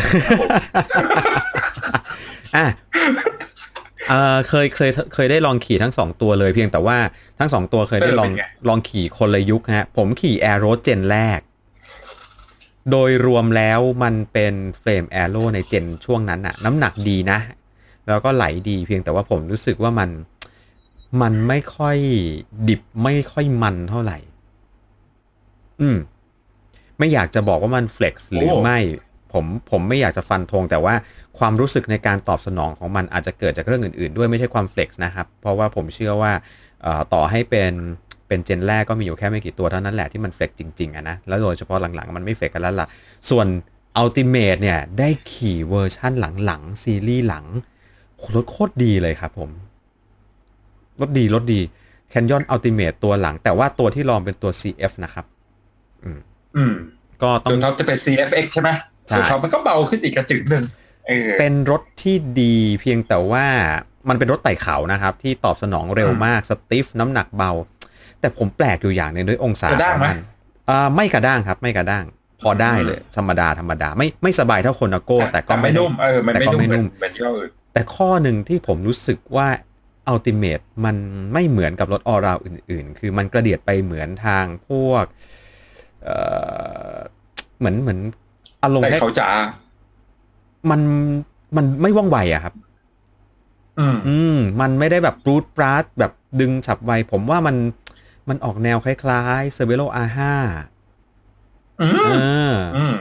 [2.56, 2.66] อะ
[4.10, 6.98] เออเคยเคยเคยได้ลองขี่ทั้งสองตัวเลยเพียงแต่ว่า
[7.38, 11.40] ทั้งสองตัวเคยได้ลองเออเป็นไงลองขี่คนละยุคฮะผมขี่ aero เจนแรก
[12.90, 17.38] โดยรวมแล้วมันเป็นเฟรม a อ r o ในเจนช่วงนั้นอะน้ำหนักดีนะ
[18.06, 20.10] แล้วก็ไหลดีเพียงแต่ว่าผมรู้สึกว่ามัน
[21.22, 21.96] มันไม่ค่อย
[22.68, 24.18] ดิบไม่ค่อยมันเท่าไหร่
[25.80, 25.98] อืม
[26.98, 28.78] ไม่อยากจะบอกว่ามัน flex หรือไม่
[29.32, 30.94] ผมผมไม่อยากจะฟันธงแต่ว่า
[31.38, 36.32] ความรู้สึกในการตอบสนองของมันอาจจะเกิดจากเรื่องอื่นๆ ด้วยไม่ใช่ความ flex นะครับ เพราะว่าผมเชื่อว่า
[37.14, 37.72] ต่อให้เป็น
[38.30, 42.88] เป็น gen แรกก็มีอยู่แค่ไม่กี่ตัวเท่านั้นแหละที่มัน flex จริงๆอะนะ แล้วโดยเฉพาะหลังๆ มันไม่ flex กันแล้วล่ะ
[43.30, 43.46] ส่วน
[44.02, 46.12] Ultimate เนี่ย ได้ขี่เวอร์ชั่น
[46.44, 47.44] หลังๆ ซีรีส์หลัง
[48.36, 49.50] รถโคตรดีเลยครับผม
[51.00, 51.60] รถดีรถดี
[52.12, 55.24] Canyon Ultimate ตัวหลัง แต่ว่าตัวที่ลองเป็นตัว CF นะครับ
[56.04, 56.74] อืม
[57.22, 58.70] ก็ต้อตังวท็อปจะเป็น CFX ใช่ไหม
[59.08, 60.64] ใช่ตัวท็อปมันก็เบาขึ้นอีกกระจึงหนึ่ง
[61.06, 63.46] เออเป็นรถที่ดีเพียงแต่ว่า
[64.08, 67.50] มันเป็นรถไต่เขานะครับ ที่ตอบสนองเร็วมากสติฟน้ำหนักเบา
[68.20, 70.18] แต่ผมแปลกอยู่อย่างหนึงด้วยองศากระด้างของไหมมัน
[70.70, 72.04] อ่าไม่กระด้างครับ ไม่กระด้าง
[72.40, 79.48] พอได้เลย ธรรมดาธรรมดาไม่ไม่สบายเท่าคนโก้ แต่ก็ไม่ไม่ได้นุ่มเออมันแต่ไม่ก็นุ่มไม่เหมือนุ่นมเหมือนยี่ห้ออื่นแต่ข้อหนึ่งที่ผมรู้สึกว่า
[80.12, 80.96] Ultimate มัน
[81.32, 85.04] ไม่เหมือนกับรถออราวอื่น ๆ คือมันกระเดียดไปเหมือนทางพวก
[86.04, 86.16] เอ่
[86.92, 86.94] อ
[87.58, 88.00] เหมือนเหมือน
[88.62, 89.30] อารมณ์แต่คล้ายเขาจ๋า
[90.70, 90.80] มัน
[91.56, 92.54] มันไม่ว่องไวอะครับ
[93.78, 97.56] อืมอืมมันไม่ได้แบบปรูดปราดแบบดึงฉับไว ผมว่ามัน
[98.30, 100.20] มันออกแนวคล้ายๆ c e r v e l o R5
[101.80, 102.14] อืมเอ
[102.50, 102.94] ออืม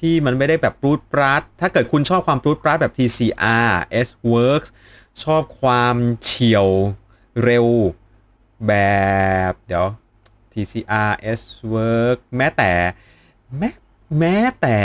[0.00, 3.70] ที่มันไม่ได้แบบปรูดปราดถ้าเกิดคุณชอบความปรูดปราดแบบ TCR
[4.06, 4.68] S Works
[5.24, 6.68] ชอบความเฉียว
[7.42, 7.66] เร็ว
[8.66, 8.74] แบ
[9.50, 9.86] บเดี๋ยว
[10.52, 11.42] TCR S
[11.74, 12.72] Work แม้แต่
[13.58, 13.70] แม้
[14.18, 14.76] แม้แต่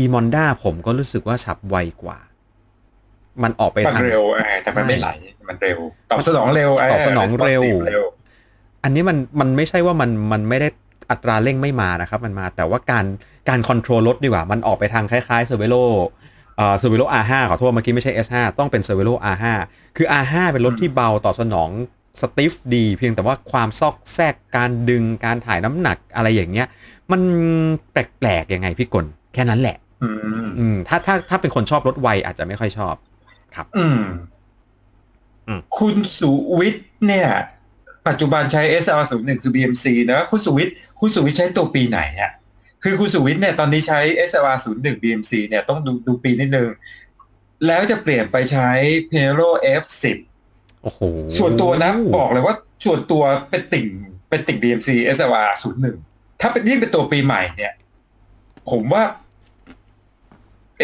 [0.00, 2.18] e m o n d a ผมก็รู้สึกว่าฉับไวกว่า
[3.42, 5.08] มันออกไปมันทางเร็วเออแต่มันไม่ไหล
[5.48, 5.78] มันเร็ว
[6.10, 8.04] ตอบสนองเร็วเตอบสนองเร็ว responsive เร็ว
[8.84, 10.68] อันนี้มันมันไม่ใช่ว่ามันมันไม่ได้
[11.10, 13.04] อัตราเร่งไม่มานะครับ มันมาแต่ว่าการ
[13.48, 15.84] การคอนโทรลรถดีกว่า มันออกไปทางคล้ายๆ c e r v e l o
[16.56, 18.96] เอ่อ c e r v e l o R5 ขอโทษเมื่อกี้ไม่ใช่ S5 ต้องเป็น c e r
[18.98, 19.44] v e l o R5
[19.96, 21.70] คือ R5 เป็นรถที่เบาตอบสนอง
[22.20, 26.66] สติฟดี เพียงแต่ว่าความซอกแซกการดึงการถ่ายน้ำหนักอะไรอย่างเงี้ย
[27.12, 27.20] มัน
[27.92, 30.08] แปลกๆยังไงพี่กลแค่นั้นแหละ อื
[30.44, 32.94] มอืมถ้าถ้าถ้าเป็นคนชอบรถไวอาจจะไม่ค่อยชอบ
[33.78, 34.00] อืม
[35.46, 37.28] อืมคุณสุวิทย์เนี่ย
[38.10, 42.30] ปัจจุบันใช้ SR01 คือ BMC นะคุณสุวิทย์คุณสุวิทย์ใช้ตัวปีไหนเนี่ย
[42.82, 46.68] คือคุณสุวิทย์เนี่ยตอนนี้ใช้ SR01 BMC เนี่ยต้องดูดูปีนิดนึง
[47.66, 48.70] แล้วจะเปลี่ยนไปใช้
[49.10, 49.50] p e r o
[49.82, 50.16] F10
[50.82, 51.00] โอ้โห
[51.38, 53.86] ส่วนตัวนะบอกเลยว่าส่วนตัวเป็นติ่ง
[54.28, 55.96] เป็นติ่ง BMC SR01
[56.40, 57.72] ถ้าเป็นยิ่งเป็นตัวปีใหม่เนี่ย
[58.70, 59.02] ผมว่า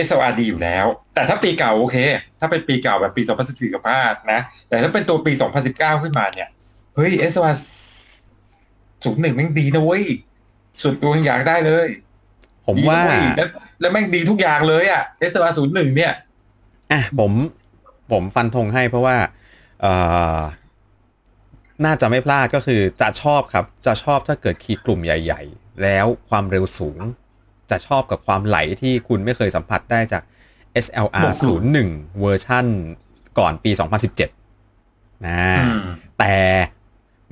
[0.07, 1.97] SLR ดีอยู่แล้ว แต่ถ้าปีเก่าโอเค
[2.41, 5.33] ถ้าเป็นปีเก่าแบบปี 2014 15นะ แต่ถ้าเป็นตัวปี
[5.67, 6.49] 2019 ขึ้นมาเนี่ย
[6.97, 7.57] เฮ้ย SLR
[9.21, 10.05] 01แม่งดีนะเว้ย
[10.83, 11.89] สุดตัวยังอยากได้เลย
[12.67, 13.49] ผมว่าดีกอีกแล้ว
[13.81, 16.13] แล้วแม่งดีทุกอย่างเลยอะ S R ศูนย์หนึ่งเนี่ย
[16.93, 17.33] อะผม
[18.13, 19.17] ผมฟันธงให้เพราะว่า
[19.81, 19.93] เอ่
[20.39, 20.41] อ
[21.85, 26.99] น่าจะไม่พลาดก็คือจะชอบครับ จะชอบถ้าเกิดคีย์กลุ่มใหญ่ ๆ แล้วความเร็วสูง
[27.71, 30.23] จะชอบกับความไหลที่คุณไม่เคยสัมผัสได้จาก
[30.85, 31.31] SLR
[31.75, 32.67] 01 เวอร์ชั่น
[33.39, 33.71] ก่อนปี
[34.49, 35.87] 2017นะอืม
[36.19, 36.35] แต่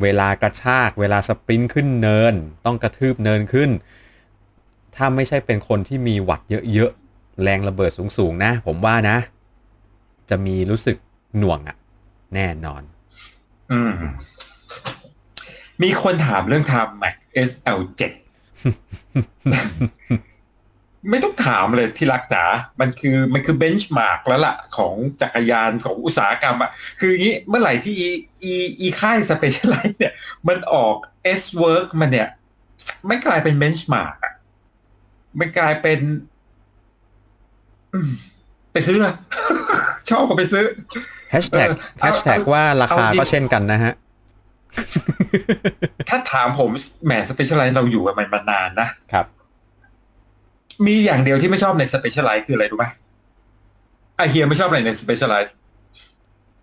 [0.03, 3.71] เวลากระชาก เวลาสปรินต์ขึ้นเนิน ต้องกระทืบเนินขึ้น
[4.97, 6.41] ถ้าไม่ใช่เป็นคนที่มีวัด
[6.73, 9.17] เยอะๆ แรงระเบิดสูงๆ นะ ผมว่านะ
[10.31, 10.97] จะมีรู้สึก
[11.39, 11.77] หน่วงอะ
[12.35, 12.83] แน่นอน
[13.73, 13.93] อืม
[15.83, 17.15] มีคนถามเรื่อง Time Max
[17.51, 18.03] SL 7
[21.11, 22.45] ไม่ต้องถามเลยที่รักจ๋า
[22.81, 28.09] มันคือมันคือ benchmark แล้วล่ะ ของจักรยานของอุตสาหกรรมอะคืออย่างนี้เมื่อไหร่ที่อี
[28.43, 30.13] อีอีค่าย Specialized เนี่ย
[30.49, 30.97] มันออก
[31.41, 32.29] S-Works มันเนี่ย
[33.07, 34.35] ไม่กลายเป็น benchmark อะ
[35.39, 35.99] มันกลายเป็น
[37.93, 38.11] อืม
[38.73, 39.15] ไปซื้อละ
[40.11, 40.65] ชอบก็ไปซื้อ
[41.31, 43.93] แฮชแท็กเออแฮชแท็กเอาว่าราคาเอาดิก็เช่นกันนะฮะ
[46.09, 46.71] ถ้าถามผม
[47.05, 49.27] แหม Specialized เราอยู่กับมันมานานนะครับ
[50.87, 52.87] มีอย่างเดียวที่ไม่ชอบใน Specialized คืออะไรรู้ไหม
[54.17, 55.57] ไอเฮียไม่ชอบอะไรใน Specialized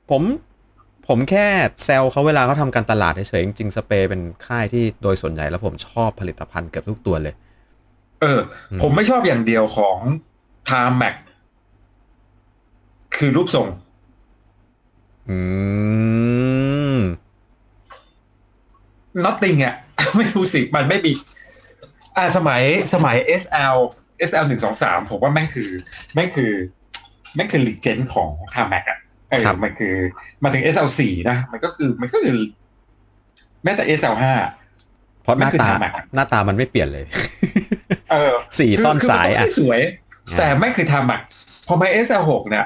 [0.10, 0.24] ผม
[1.08, 1.48] ผมแค่
[1.84, 7.36] แซวเขาเวลาเขาทำการตลาดเฉยๆจริงๆ Specialized เป็นค่ายที่โดยส่วนใหญ่แล้วผมชอบผลิตภัณฑ์เกือบทุกตัวเลย
[8.22, 8.40] เออ
[8.72, 9.98] อืมผมไม่ชอบอย่างเดียวของ
[10.70, 11.16] Tarmac
[13.16, 13.68] คือรูปทรง
[15.30, 15.38] อื
[16.98, 17.00] ม
[19.26, 19.76] nothing อะ
[20.18, 21.12] ไม่รู้สิ มันไม่มี
[22.18, 22.62] อ่าสมัย
[22.94, 23.78] สมัย SL
[24.30, 25.70] SL หนึ่งสองสามผมว่าแม่งคือ
[26.14, 26.52] แม่งคือ
[27.36, 29.96] แม่งคือลีเจนของ Time Max อะเออครับมันคือ
[30.44, 32.36] มาถึง SL สี่นะ มันก็คือมันก็คือ
[33.64, 34.34] แม้แต่ SL ห้า
[35.24, 37.06] เพราะหน้าไม่คือตาทำอะหน้าตามันไม่เปลี่ยนเลย
[38.12, 39.82] เออสีซ่อนคืสายคือะมันก็ไม่สวย
[40.30, 41.20] อ่าแต่ไม่คือทำอะ
[41.68, 42.66] พอมา SL6 เนี่ย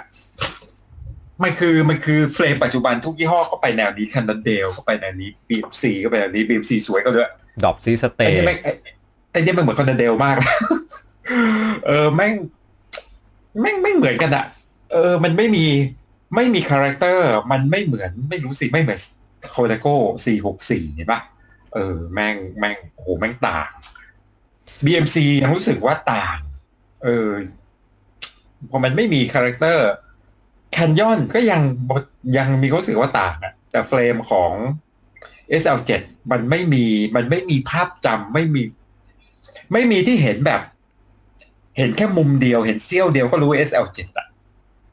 [1.43, 7.29] มันคือมันคือเฟรมปัจจุบันทุกยี่ห้อก็ไปแนวนี้คันดันเดลก็ไปแนวนี้บีมซีก็ไปแนวนี้บีมซีสวยก็ด้วย
[7.63, 8.71] dropped seatstay นี่แม่งไอ้
[9.31, 10.35] ไอ้นี่มันเหมือน Cannondale มาก
[11.85, 12.33] เออแม่ง
[13.61, 14.45] แม่งไม่เหมือนกันอะ
[14.91, 15.65] เออ มันไม่มี
[16.35, 18.99] ไม่มี character มันไม่เหมือนไม่รู้สิไม่เหมือน
[19.51, 21.21] โคเดโก้สี่หกสี่เห็นปะ
[21.73, 23.69] เออ แม่งแม่งโอ้โหแม่งต่าง
[24.85, 26.37] BMC ยังรู้สึกว่าต่าง
[27.03, 27.29] เออ
[28.69, 31.61] พอมันไม่มี character Canyon ก็ยัง
[32.37, 34.51] ยังมีความรู้สึกว่าต่างอะแต่เฟรมของ
[35.61, 35.91] SL7
[36.31, 36.85] มันไม่มี
[37.15, 38.63] มันไม่มีภาพจำไม่มี
[39.73, 40.61] ไม่มีที่เห็นแบบ
[41.77, 44.27] เห็นแค่มุมเดียวเห็นเสี้ยวเดียวก็รู้ SL7 อะ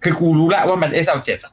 [0.03, 1.53] คือกูรู้ล้วว่ามัน SL7 อะ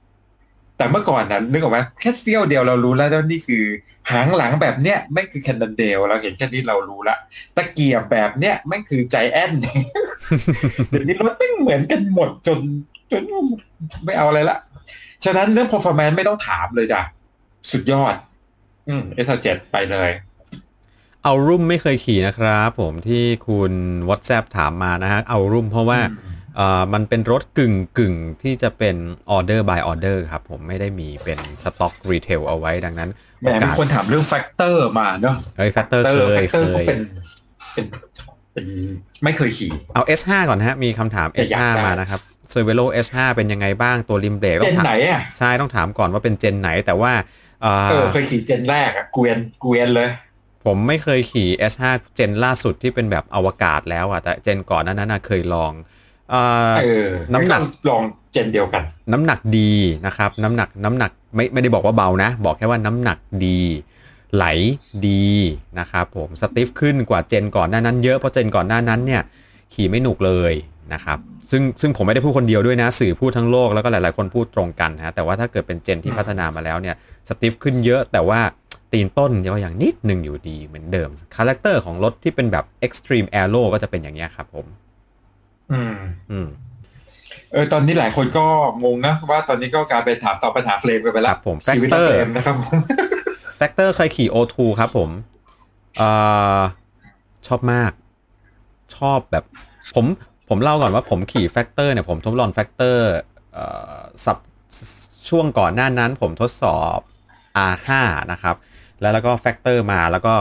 [0.78, 3.63] แต่เมื่อก่อนนั้นนึกออกไหมแค่เสี้ยวเดียวเรารู้แล้วว่านี่คือ
[4.12, 7.15] หางหลังแบบเนี้ยไม่คือแคนดันเดลเราเห็นแค่นี้เรารู้ละ
[7.56, 9.52] ตะเกียบแบบเนี้ยไม่คือใจแอน
[10.89, 12.60] เดี๋ยวนี้รถไม่เหมือนกันหมดจน
[13.12, 13.24] จน
[14.06, 14.58] ไม่เอาอะไรละ
[15.26, 17.02] ฉะนั้นเรื่อง performance ไม่ต้องถามเลยจ้ะ
[17.72, 18.15] สุดยอด
[18.89, 20.10] อืม SL7 ไปเลย
[21.24, 23.74] Aurum ไม่เคยขี่นะครับผมที่คุณ
[24.10, 28.96] WhatsApp ถามมานะฮะ Aurum เพราะว่าอืมเอ่อมันเป็นรถกึ่งกึ่งที่จะเป็น
[29.36, 33.10] order by order ครับ ผมไม่ได้มีเป็นสต็อก retail เอาไว้ดังนั้น
[33.42, 37.00] แหมมีคนถามเรื่อง factor มาเนาะเฮ้ยแฟกเตอร์เคยเค factor ก็ยเป็น
[37.74, 37.86] เป็น
[38.54, 38.66] เป็น
[39.24, 42.20] ไม่เคยขี่ เอา S5 ก่อนนะฮะ มีคำถามแต่อยาก S5 ได้มานะครับ
[42.52, 47.12] c e r v e l o S5 เป็นยังไงบ้างตัวริมเบรกต้เจอนงถามไหนอะใช่ต้องถามก่อนว่าเป็นเจนไหนแต่ว่า
[47.62, 50.10] เอ่อเออเคยขี่เจนแรกอะเกวียนเกวียนเลย
[50.65, 51.84] ผมไม่เคยขี่ S5
[52.15, 55.72] เจนล่าสุดที่เป็นแบบอวกาศแล้วอะแต่เจนก่อนหนานั้นนะเคยลอง
[56.30, 56.41] เอ่
[56.72, 59.72] อเออน้ำหนักลองเจนเดียวกัน น้ำหนักดี
[60.06, 63.62] นะครับ น้ำหนักน้ำหนักไม่ไม่ได้บอกว่าเบานะ บอกแค่ว่าน้ำหนักดี
[64.36, 64.45] ไหล
[65.08, 65.28] ดี
[65.80, 69.22] นะครับผมสติฟขึ้นกว่าเจนก่อนหน้านั้นเยอะเพราะเจนก่อนหน้านั้นเนี่ย
[69.74, 70.54] ขี่ไม่หนุกเลย
[70.93, 71.17] นะครับ
[71.52, 76.95] ซึ่งซึ่งผมไม่ได้พูดคนเดียวด้วยนะ สื่อพูดทั้งโลกแล้วก็หลาย ๆ คนพูดตรงกันฮะแต่ว่าถ้าเกิดเป็น gen ที่พัฒนามาแล้วเนี่ย
[77.30, 78.39] stiff ขึ้นเยอะแต่ว่า
[78.91, 84.65] ตีนต้นก็ยังนิดหนึ่งอยู่ดีเหมือนเดิม character ของรถที่เป็นแบบ Extreme Aero ก็จะเป็นอย่างนี้ครับผม
[85.71, 85.95] อืม
[86.32, 86.47] อืม
[87.52, 88.45] เออตอนนี้หลายคนก็
[88.84, 92.78] งงนะ ว่าตอนนี้ก็กลายเป็นถามตอบปัญหาเฟรมกันไปแล้วครับผมชีวิต Factor เฟรมนะครับผม
[93.58, 95.10] Factor เคยขี่ O2 ครับผม
[95.97, 96.10] เอ่
[96.58, 96.60] อ
[97.47, 97.91] ชอบมาก
[98.95, 99.43] ชอบแบบ
[99.95, 100.06] ผม
[100.49, 103.08] ผมเล่าก่อนว่าผมขี่ Factor เนี่ยผมทดลอง Factor
[103.54, 104.38] เอ่อสับ
[105.30, 106.99] ช่วงก่อนหน้านั้นผมทดสอบ
[107.71, 107.89] R5
[108.32, 108.56] นะครับ
[109.02, 110.36] แล้วแล้วก็ Factor มาแล้วก็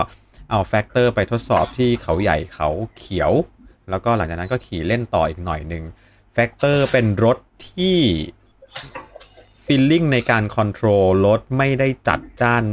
[0.51, 3.33] เอา Factor ไปทดสอบที่เขาใหญ่เขาเขียว
[3.91, 5.85] แล้วก็หลังจากนั้นก็ขี่เล่นต่ออีกหน่อยหนึ่ง
[6.33, 7.39] Factor เป็นรถ
[7.71, 7.99] ที่
[9.65, 12.65] feeling ในการ control รถไม่ได้จัดจ้าน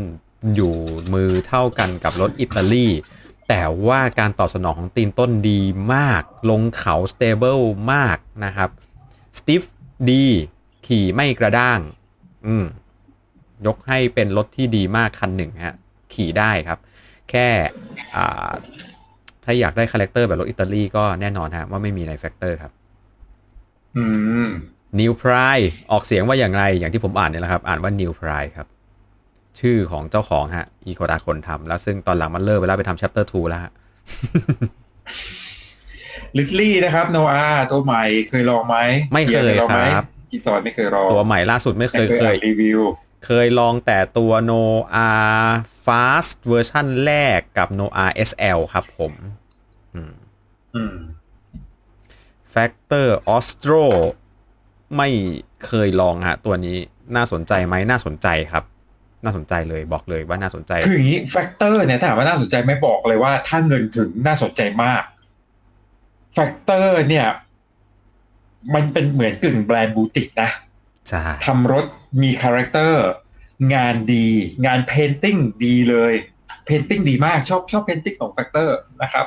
[0.55, 0.75] อยู่
[1.13, 2.87] มือเท่ากันกับรถอิตาลี
[3.47, 5.61] แต่ว่าการตอบสนองของตีนต้นดี
[5.93, 7.59] มาก ลงเขา stable
[7.93, 8.69] มากนะครับ
[9.37, 9.63] stiff
[10.09, 10.25] ดี
[10.87, 11.79] ขี่ไม่กระด้าง
[12.45, 12.65] อืม
[13.67, 15.75] ยกให้เป็นรถที่ดีมากคันหนึ่งฮะ
[16.13, 16.79] ขี่ได้ครับ
[17.29, 17.47] แค่
[18.15, 18.51] อ่า
[19.43, 22.71] ถ้าอยากได้ character แบบรถอิตาลีก็แน่นอนฮะว่าไม่มีใน Factor ครับ
[23.97, 24.05] อื
[24.45, 24.47] ม
[24.99, 28.67] New Pride ออกเสียงว่าอย่างไร อย่างที่ผมอ่านเนี่ยแหละครับ อ่านว่า New Pride ครับ
[29.59, 33.71] ชื่อของเจ้าของฮะ อีโคดาคนทำแล้วซึ่งตอนหลังมันเลิกไปแล้วไปทำ chapter 2แล้วฮะ
[36.37, 38.75] ลิทลี่นะครับโนอาตัวใหม่เคยลองไหม
[39.13, 42.79] ไม่เคยลองไหมครับพี่สอนไม่เคยลองตัวใหม่ล่าสุดไม่เคยแต่เคยอ่านรีวิว
[43.25, 45.37] เคยลองแต่ตัว Noah
[45.85, 49.13] Fast เวอร์ชันแรกกับ Noah SL ครับผม
[49.95, 50.13] อืม
[50.75, 50.95] อืม
[52.53, 53.85] Factor Ostro
[54.97, 55.09] ไม่
[55.65, 56.77] เคยลองฮะ ตัวนี้
[57.15, 58.63] น่าสนใจไหมน่าสนใจครับ
[59.23, 65.03] น่าสนใจเลยบอกเลยว่าน่าสนใจ คืออย่างนี้ Factor เนี่ยถ้าถามว่าน่าสนใจไหมบอกเลยว่า ถ้าเงินถึงน่าสนใจมาก
[66.33, 67.27] Factor เนี่ย
[68.73, 70.49] มันเป็นเหมือนกึ่งแบรนด์บูติกนะ
[71.09, 71.85] ใช่ทำรถ
[72.21, 73.05] มี character
[73.73, 74.27] งานดี
[74.65, 76.13] งาน painting ดีเลย
[76.65, 79.25] painting ดีมากชอบชอบ painting ของ Factor นะครับ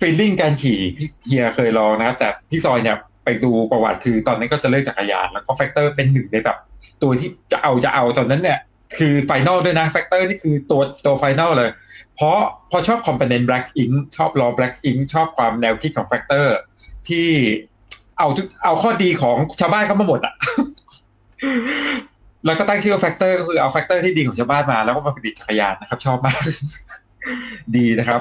[0.00, 6.56] feeling การขี่พี่เฮียเคยลองนะครับแต่พี่ซอยเนี่ยไปดูประวัติคือตอนนั้นก็จะเลิกจักรยานแล้วก็ Factor เป็นหนึ่งในแบบ
[7.02, 8.58] ตัวที่จะเอาจะเอาตอนนั้นเนี่ย
[8.98, 11.70] คือ final ด้วยนะ Factor นี่คือตัวตัว final เลย
[12.16, 12.38] เพราะ
[12.70, 16.56] พอชอบ component Black Inc ชอบล้อ Black Inc ชอบความแนวคิดของ Factor
[17.08, 17.28] ที่
[18.18, 20.34] เอาทุกเอาข้อดีของชาวบ้านเข้ามาหมดอะ
[22.46, 26.40] แล้วก็ตั้งชื่อว่า Factor ก็คือเอา factor ที่ดีของชาวบ้านมา แล้วก็มาประดิษฐ์จักรยานนะครับ ชอบมาก
[27.76, 28.20] ดีนะครับ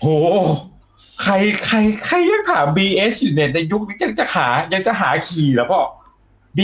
[0.00, 0.06] โห
[1.22, 5.82] ใครใครใครยังถาม BS อยู่เนี่ยในยุคนี้ยังจะหายังจะหาขี่แล้วพ่อ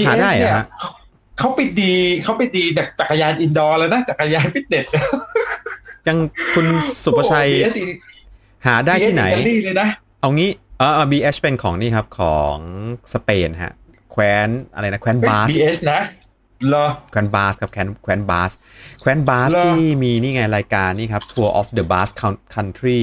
[0.07, 0.91] หา BS ได้เหรเนี่อยฮะเขา
[1.39, 4.87] เขาไปดีเขาไปดีจากจักรยาน indoor แล้วนะจักรยานฟิตเนส
[6.09, 6.19] ยัง
[6.55, 6.67] คุณ
[7.05, 7.91] สุประชัยโอ้ BS
[8.67, 9.89] หาได้ที่ไหน BS อิตาลีเลยนะ
[10.21, 12.57] เอางี้เออ BH เป็นของนี่ครับของ
[13.13, 13.73] สเปนฮะ
[14.14, 16.00] แคว้นอะไรนะแคว้นเฮ้ยบาส BS นะ
[16.68, 18.51] เหรอแคว้นบาสก์ครับแคว้นแคว้นบาสก์
[19.00, 22.09] แคว้นบาสก์เหรอที่มีนี่ไงรายการนี่ครับ Tour of the Basque
[22.55, 23.00] Country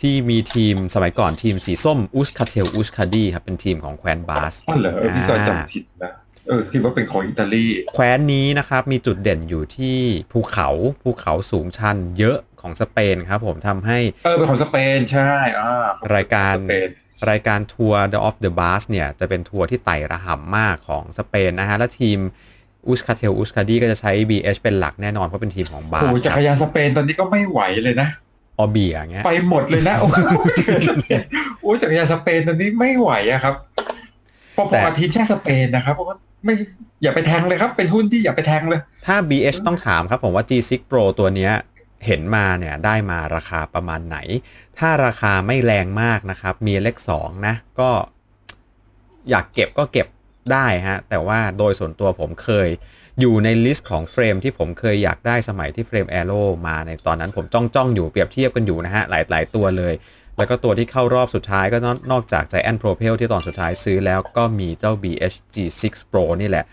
[0.00, 6.12] ที่มีทีมสมัยก่อนทีมสีส้ม Euskaltel Euskadi ครับเป็นทีมของแคว้นบาสก์อ๋อเหรอเออพี่ซอยจำผิดนะ
[6.48, 9.98] เออคิดว่าเป็นของอิตาลีแคว้นนี้นะครับมีจุดเด่นอยู่ที่
[10.32, 10.68] ภูเขา
[11.02, 16.90] ภูเขาสูงชันเยอะของสเปนครับผมทำให้ เออเป็นของสเปนใช่อ่ารายการสเปน
[17.30, 22.18] รายการทัวร์ The of the Bars เนี่ยจะเป็นทัวร์ที่ไต่ระห่ำมากของสเปนนะฮะ และทีม
[22.88, 28.08] อุสคาเทลอุสคาดีก็จะใช้ BH เป็นหลักแน่นอนเพราะเป็นทีมของบาโอ้สโหจักรยานสเปนตอนนี้ก็ไม่ไหวเลยนะ
[28.58, 30.16] ออเบียอย่างเงี้ยไปหมดเลยนะ โอ้โห
[30.58, 31.20] จักรยานสเปน
[31.60, 33.54] โอ้ยจักรยานสเปนตอนนี้ไม่ไหวอะครับ
[34.56, 36.54] พอบอกบทีมชาติสเปนนะครับเพราะว่าไม่
[37.02, 41.52] อย่าไปแทงเลยครับ เป็นหุ้นที่อย่าไปแทงเลย ถ้า BH ต้องถามครับผมว่า G6 Pro ตัวเนี้ย
[42.06, 44.18] เห็นมาเนี่ยได้มาราคาประมาณไหน
[44.78, 47.90] ถ้าราคาไม่แรงมากนะครับ มีเลข2นะก็
[49.30, 50.06] อยากเก็บก็เก็บ
[50.52, 52.68] ได้ฮะ แต่ว่าโดยส่วนตัวผมเคย
[53.20, 59.94] อยู่ใน list ของเฟรมที่ผมเคยอยากได้สมัยที่เฟรม aero มาในตอนนั้นผมจ้องจ้องอยู่เปรียบเทียบกันอยู่นะฮะ หลายหลายตัวเลย
[60.36, 66.64] แล้วก็ตัวที่เข้ารอบสุดท้ายก็นอกนอกจาก Giant Propel ที่ตอนสุดท้ายซื้อแล้วก็มีเจ้า BH G6 Pro นี่แหละ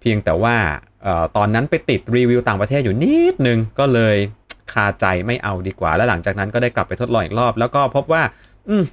[0.00, 0.56] เพียงแต่ว่า
[1.06, 4.16] ออตอนนั้นไปติดรีวิวต่างประเทศอยู่นิดนึงก็เลย
[4.72, 8.22] คาใจไม่เอาดีกว่า แล้วหลังจากนั้นก็ได้กลับไปทดลองอีกรอบ แล้วก็พบว่า
[8.68, 8.84] อืม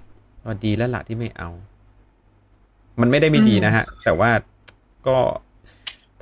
[0.46, 1.50] ก็ดีแล้วล่ะที่ไม่เอา
[3.02, 4.32] มันไม่ได้ไม่ดีนะฮะ แต่ว่า
[5.08, 5.18] ก็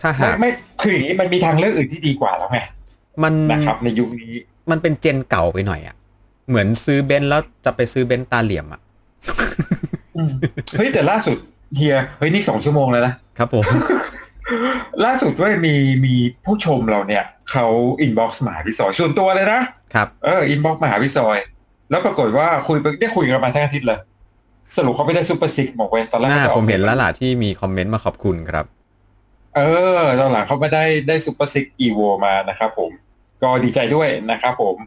[0.02, 0.50] ถ้าไม่หากไม่
[0.82, 2.60] คืออย่างนี้มันมีทางเลือกอื่นที่ดีกว่าแล้วไง
[3.24, 4.34] มันนะครับในยุคนี้
[4.72, 5.96] มันเป็น gen เก่าไปหน่อยอะ่ะ
[6.48, 8.82] เหมือนซื้อเบนซ์แล้วจะไปซื้อเบนซ์ตาเหลี่ยมอะ่ะ
[10.78, 11.38] เฮ้ยแต่ล่าสุด
[11.76, 13.64] เฮียเฮ้ยนี่สองชั่วโมงแล้วนะครับผม
[15.06, 17.66] ล่าสุดว่ามีมีผู้ชมเราเนี่ยเขา
[18.02, 19.62] อินบ็อกซ์มาหาพี่ซอยส่วนตัวเลยนะ
[19.94, 21.38] ครับเอออินบ็อกซ์มาหาพี่ซอย
[21.90, 24.00] แล้วปรากฏว่าคุยไปได้คุยกันมาทั้งอาทิตย์เลย
[24.76, 28.66] สรุปเขาไม่ได้ซูเปอร์ซิกบอกเว้ยตอนแรกหน้าขาจะออกผมเห็นแล้วล่ะที่มีคอมเมนต์มาขอบคุณครับ
[29.56, 29.60] เอ
[30.00, 32.92] อตอนหลังเขาไม่ได้ได้ซูเปอร์ซิกอีโวมานะครับผม
[33.44, 34.78] ก็ดีใจด้วยนะครับผม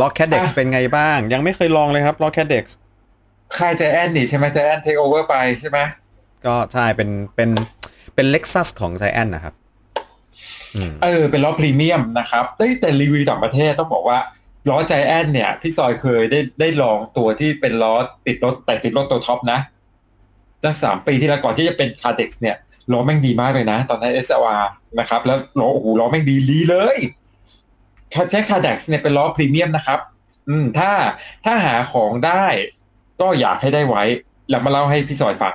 [0.00, 2.64] ล็อกแคดเด็กอะเป็นไงบ้าง ยังไม่เคยลองเลยครับล็อกแคดเด็ก
[3.56, 5.78] ค่ายใจแอนนี่ใช่ไหมใจแอนเทคโอเวอร์ไปใช่ไหม
[6.46, 7.50] ก็ใช่เป็นเป็น
[8.14, 9.54] เป็นเล็กซัสของไ i แอนนะครับ
[11.02, 12.44] เออเป็นล้อพรีเมียมนะครับ
[12.80, 14.18] แต่รีวิวต่างประเทศต้องบอกว่า
[14.68, 17.94] ล้อใจแอนเนี่ย พี่ซอยเคยได้ได้ลองตัวที่เป็นล้อ
[18.26, 19.58] ติดรถแต่ติดรถตัวท็อปนะ
[20.62, 22.56] ตั้งสามปีที่แล้วก่อนที่จะเป็น Cadex เนี่ย
[22.92, 24.64] ล้อแม่งดีมากเลยนะ ตอนนั้น SLR
[24.98, 26.96] นะครับ แล้วล้อโอ้โหล้อแม่งดีดีเลย
[28.30, 30.00] ใช้ Cadex เนี่ยเป็นล้อพรีเมียมนะครับ
[30.48, 30.90] อืมถ้า
[31.44, 32.44] ถ้าหาของได้
[33.20, 34.02] ก็อยากให้ได้ไว้
[34.50, 35.54] แล้วมาเล่าให้พี่ซอยฟัง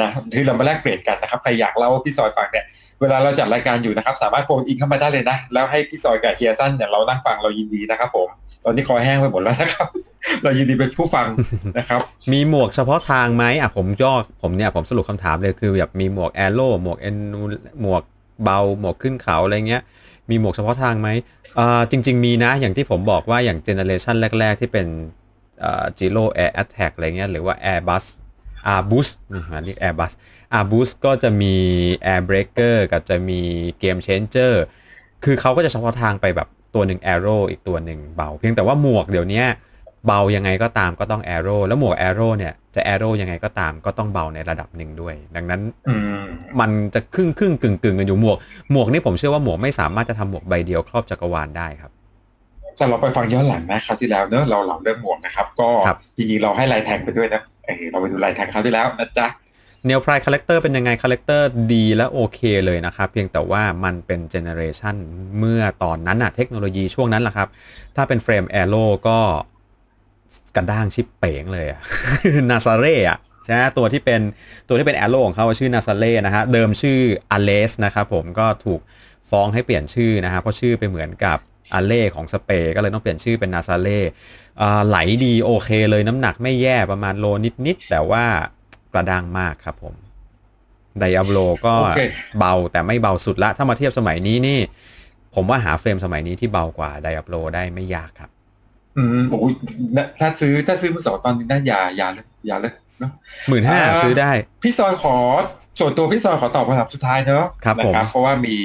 [0.00, 2.64] นะที่เรามาแลกเปลี่ยนกันนะครับใครอยากเล่าพี่ซอยฟังเนี่ย
[3.00, 8.28] เวลาเราจัดรายการอยู่นะครับ สามารถ phone in เข้ามาได้เลยนะ แล้วให้พี่ซอยกับเฮียสั้นเนี่ยเรานั่งฟังเรายินดีนะครับ ผม
[8.64, 9.86] ตอนนี้คอแห้งไปหมดแล้วนะครับ
[10.42, 11.26] เรายินดีเป็นผู้ฟัง
[11.78, 12.00] นะครับ
[12.32, 17.16] มีหมวกเฉพาะทางไหมอะผมย่อผมเนี่ยผมสรุปคำถามเลยคือแบบมีหมวก aero หมวกเอ็น
[17.80, 18.02] หมวก
[18.44, 19.82] เบาหมวกขึ้นเขาอะไรเงี้ย
[20.30, 21.08] มีหมวกเฉพาะทางไหม
[21.58, 24.86] อ่าจริง ๆ มีนะอย่างที่ผมบอกว่าอย่าง generation แรก ๆ ที่เป็น
[25.64, 28.04] อ่าจิโร่แอร์แอตแทกอะไรเงี้ยหรือว่า Airbus
[28.74, 30.12] a r b u s นี่มันเรียก Airbus
[30.58, 31.54] a r b u s ก็จะมี
[32.12, 33.40] Air Breaker กับจะมี
[33.82, 34.54] Game Changer
[35.24, 39.44] คือเขาก็จะเฉพาะทางไปแบบตัวหนึ่ง Arrow อีกตัวหนึ่งเบา เพียงแต่ว่าหมวกเดี๋ยวนี้
[40.06, 46.24] เบายังไงก็ตามก็ต้อง Arrow แล้วหมวก Arrow เนี่ยจะ Arrow ยังไงก็ตามก็ต้องเบาในระดับหนึ่งด้วย ดังนั้นอืม
[46.60, 48.36] มันจะครึ่งครึ่งกึ่งกึ่งกันอยู่หมวก
[48.72, 51.92] หมวกนี่ผมเชื่อว่าหมวกไม่สามารถจะทำหมวกใบเดียวครอบจักรวาลได้ครับ
[52.78, 59.26] จะเราไปฟังย้อนหลังนะคราวที่แล้วเนอะเราเราเรื่องหมวกนะครับ ก็ครับจริงๆเราให้ลายแทงไปด้วยนะเออเราไปดูลายแทงคราวที่แล้วนะจ๊ะ
[59.86, 64.96] Neil Pryde character เป็นยังไง character ดีและโอเคเลยนะครับ เพียงแต่ว่ามันเป็น generation
[65.38, 67.48] เมื่อตอนนั้นอะเทคโนโลยีช่วงนั้นแหละครับ
[67.96, 69.18] ถ้าเป็นเฟรม aero ก็
[70.56, 71.80] กระด้างชิบเป๋งเลยอะ
[72.50, 74.20] Nazare อะใช่ไหมตัวที่เป็น
[74.68, 76.98] ตัวที่เป็น aero ของเขาชื่อ Nazare นะฮะเดิมชื่อ
[77.30, 78.80] Alize นะครับผมก็ถูก
[79.30, 81.38] ฟ้องให้เปลี่ยนชื่อนะฮะเพราะชื่อไปเหมือนกับ
[81.72, 84.00] อเล่ของสเปย์ก็เลยต้องเปลี่ยนชื่อเป็นนาซาเล่
[84.62, 87.26] อ่าไหลดีโอเคเลยน้ำหนักไม่แย่ประมาณโล
[87.66, 88.24] นิดๆแต่ว่า
[88.92, 89.94] กระด้างมากครับผม
[90.98, 92.00] ไดอาโลก็โอเค
[92.38, 94.58] เบาแต่ไม่เบาสุดละ ถ้ามาเทียบสมัยนี้นี่
[95.34, 98.30] ผมว่าหาเฟรมสมัยนี้ที่เบากว่าไดอาโลได้ไม่ยากครับ
[98.96, 99.52] อืมโอ้ย
[99.96, 103.10] นะถ้าซื้อถ้าซื้อมือสองตอนนี้น่าอย่าอย่าเลยอย่าเลยเนอะ
[103.48, 104.30] หมื่นห้าอ่าซื้อได้
[104.62, 105.16] พี่ซอยขอ
[105.80, 108.56] ส่วนตัวพี่ซอยขอตอบคำถามสุดท้ายเนอะครับนะผมเพราะว่ามี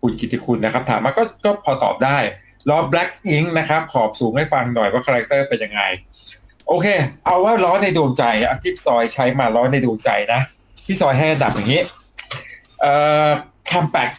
[0.00, 2.18] คุณกิติคุณนะครับ ถามมาก็ก็พอตอบได้
[2.68, 5.82] ล้อ Black Ink นะครับ ขอบสูงให้ฟังหน่อยว่า character เป็นยังไง
[6.66, 6.86] โอเค
[7.24, 10.40] เอาว่าล้อในดวงใจอะที่ซอยใช้มาล้อในดวงใจนะ
[10.86, 11.82] พี่ซอยให้ดับอย่างนี้
[12.80, 12.92] เอ่
[13.26, 13.30] อ
[13.66, 14.10] Campag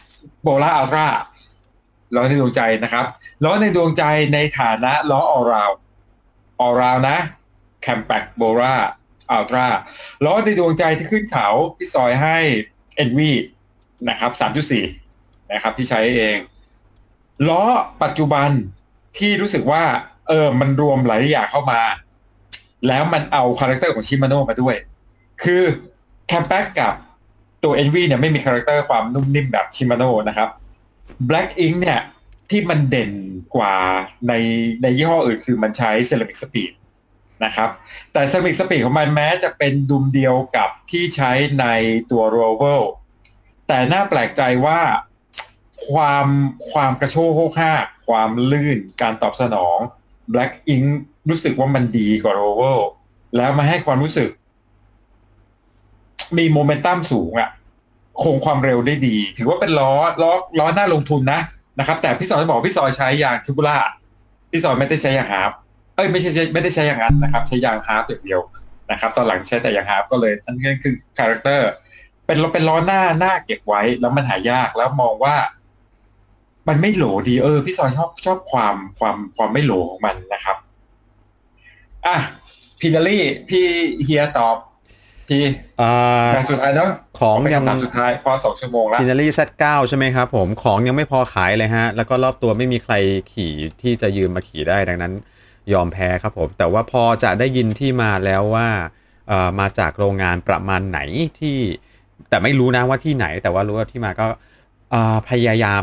[0.42, 1.06] Bora Ultra
[2.14, 3.04] ล้อในดวงใจนะครับ
[3.44, 5.70] ล้อในดวงใจในฐานะล้อออราว
[6.60, 7.16] ออราวนะ
[7.82, 9.66] Campag Bora Ultra
[10.24, 12.36] ล้อในดวงใจที่ขึ้นเขาพี่ซอยให้
[12.96, 13.30] ENVE
[14.08, 14.84] นะครับสามจุดสี่
[15.52, 16.38] นะครับที่ใช้เอง
[17.48, 17.62] ล้อ
[18.02, 18.50] ปัจจุบัน
[19.18, 19.84] ที่รู้สึกว่า
[20.28, 21.80] เออมันรวมหลายอย่างเข้ามา
[22.86, 24.76] แล้วมันเอา character ของ Shimano มาด้วย
[25.42, 25.62] คือ
[26.26, 26.94] Campag กับ
[27.64, 30.48] ตัว ENVE เนี่ยไม่มี character ความนุ่มนิ่มแบบ Shimano นะครับ
[31.28, 32.00] Black Ink เนี่ย
[32.50, 33.12] ที่มันเด่น
[33.54, 33.74] กว่า
[34.28, 34.32] ใน
[34.82, 36.72] ในยี่ห้ออื่นคือมันใช้ CeramicSpeed
[37.44, 37.70] นะครับ
[38.12, 41.66] แต่ CeramicSpeed ของมันแม้จะเป็นดุมเดียวกับที่ใช้ใน
[42.10, 42.82] ตัว r o v e l
[43.68, 44.80] แต่น่าแปลกใจว่า
[45.88, 46.26] ความ
[46.70, 47.72] ความกระโชกโฮกฮาก
[48.06, 49.78] ความลื่นการตอบสนอง
[50.32, 50.86] Black Ink
[51.28, 52.80] รู้สึกว่ามันดีกว่า r o v e l
[53.36, 54.30] แล้วมาให้ความรู้สึก
[56.38, 57.50] มีโมเมนตัมสูงอะ
[58.22, 61.40] คงความเร็วได้ดี ถือว่าเป็นล้อล้อล้อหน้าลงทุนนะ
[61.78, 63.76] นะครับ แต่พี่ซอยบอกพี่ซอยใช้ยางทูบูล่า
[64.50, 65.52] พี่ซอยไม่ได้ใช้ยางฮาร์ป
[65.96, 68.40] เอ้ยไม่ใช่ไม่ได้ใช้ยางนั้นนะครับ ใช้ยางฮาร์ปอย่างเดียว
[68.90, 71.70] นะครับตอนหลังใช้แต่ยางฮาร์ปก็เลยนั่นก็คือคาแรคเตอร์
[72.26, 75.36] เป็นเป็นล้อหน้าหน้าเก็บไว้แล้วมันหายากแล้วมองว่า
[76.70, 80.56] มันไม่โหลดีเออพี่ซอยชอบชอบความความความไม่โหลของมันนะครับ
[82.06, 82.16] อะ
[82.80, 83.64] พินาลี่พี่
[84.04, 84.56] เฮียตอบ
[85.28, 85.40] ที
[85.80, 92.94] อ่าแบบสุดท้ายเนาะของเป็นยังคำถามสุดท้ายพอสองชั่วโมงแล้วฟินารี่ Z9 ใช่ไหมครับผมของยังไม่พอขายเลยฮะ แล้วก็รอบตัวไม่มีใคร
[93.32, 93.52] ขี่
[93.82, 95.12] ที่จะยืมมาขี่ได้ดังนั้น
[95.72, 98.68] ยอมแพ้ครับผม แต่ว่าพอจะได้ยินที่มาแล้วว่า
[99.28, 100.98] เอ่อมาจากโรงงานประมาณไหน
[101.38, 101.56] ที่
[102.28, 104.26] แต่ไม่รู้นะว่าที่ไหน แต่ว่ารู้ว่าที่มาก็
[104.90, 105.82] เอ่อพยายาม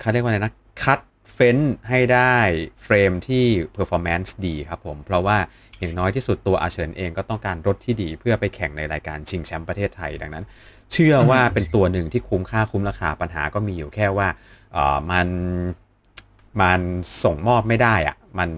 [0.00, 1.00] เขาเรียกว่าอะไรนะ คัด
[1.34, 1.56] เฟ้น
[1.88, 2.36] ให้ได้
[2.82, 3.44] เฟรมที่
[3.76, 5.38] performance ดีครับผม เพราะว่า
[5.78, 10.44] อย่างน้อยที่สุดตัวอาเฉินเองก็ต้องการรถที่ดีเพื่อไปแข่งในรายการชิงแชมป์ประเทศไทยดังนั้น
[10.92, 14.28] เชื่อว่าเป็นตัวหนึ่งที่คุ้มค่าคุ้มราคาปัญหาก็มีอยู่แค่ว่า
[14.72, 15.28] เออมัน
[16.60, 16.80] มัน
[17.24, 18.48] ส่งมอบไม่ได้อะมัน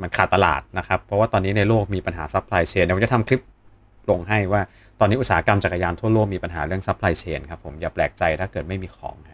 [0.00, 3.40] มันขาดตลาดนะครับ เพราะว่าตอนนี้ในโลกมีปัญหา supply chain เดี๋ยวผมจะทำคลิป
[4.10, 4.62] ลงให้ว่า
[5.00, 9.33] ตอนนี้อุตสาหกรรมจักรยานทั่วโลกมีปัญหาเรื่อง supply chain ครับผมอย่าแปลกใจถ้าเกิดไม่มีของฮ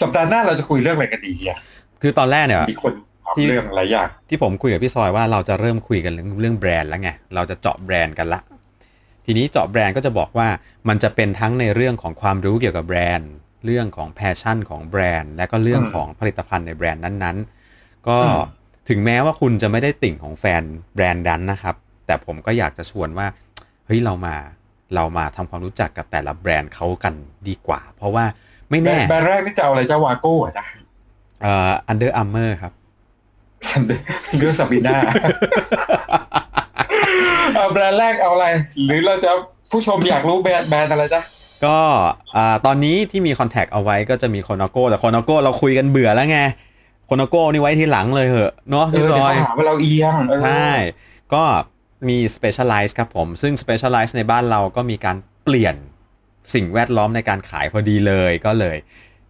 [0.00, 1.58] สัปดาห์หน้าเราจะคุยเรื่องอะไรกันดีอะ
[2.02, 2.92] คือตอนแรกเนี่ยมีคน
[3.24, 8.40] ถามที่เรื่องหลายอย่างที่ผมคุยกับพี่ซอยว่าเราจะเริ่มคุยกันเรื่องเรื่องแบรนด์แล้วไงเราจะเจาะแบรนด์กันละ
[9.26, 10.48] ทีนี้เจาะแบรนด์ก็จะบอกว่า
[10.88, 13.30] มันจะเป็นทั้งในเรื่องของความรู้เกี่ยวกับแบรนด์
[13.66, 18.16] เรื่องของ passion ของแบรนด์ และก็เรื่องของผลิตภัณฑ์ในแบรนด์นั้นๆ ก็
[18.88, 20.62] ถึงแม้ว่าคุณจะไม่ได้ติ่งของแฟน
[20.94, 21.74] แบรนด์นั้นนะครับ
[22.06, 23.26] แต่ผมก็อยากจะชวนว่า
[23.86, 24.36] เฮ้ยเรามา
[24.94, 27.14] เรามาทำความรู้จักกับแต่ละแบรนด์เขากัน
[27.48, 28.24] ดีกว่า เพราะว่า
[28.70, 30.64] ไม่แบรแน่นด์แบรนด์แรกนี่จะเอาอะไรเจ้าวาโก้อะจ้ะ
[31.42, 32.72] เอ่อ Under Armour ครับ
[33.68, 34.04] ซันเดย์
[34.38, 34.96] เรื่องซาบีน่า
[37.54, 38.46] เอาแบรนด์แรกเอาอะไร
[38.86, 39.30] หรือเราจะ
[39.70, 41.22] ผู้ชมอยากรู้แบรนด์แบรนด์อะไรจ๊ะ
[41.64, 41.78] ก็
[42.36, 46.40] อ่าตอนนี้ที่มี contact เอาไว้ก็จะมี Colnago แต่ Colnago เราคุยกันเบื่อแล้วไง
[47.06, 50.70] Colnago นี่ไว้ที่หลังเลยเหอะเนาะเอพี่อซเดี๋ยวอยเขาหาว่าเราเอียงเออใช่
[51.34, 51.42] ก็
[52.08, 55.74] มี Specialized ครับผม ซึ่ง Specialize ในบ้านเราก็มีการเปลี่ยน
[56.54, 58.76] สิ่งแวดล้อมในการขายพอดีเลยก็เลย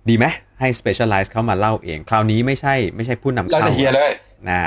[0.09, 0.27] ดีไหม
[0.61, 4.13] ให้ Specialize เข้ามาเล่าเอง คราวนี้ไม่ใช่ไม่ใช่ผู้นำเราเข้าจะเฮียเลย
[4.49, 4.61] นะ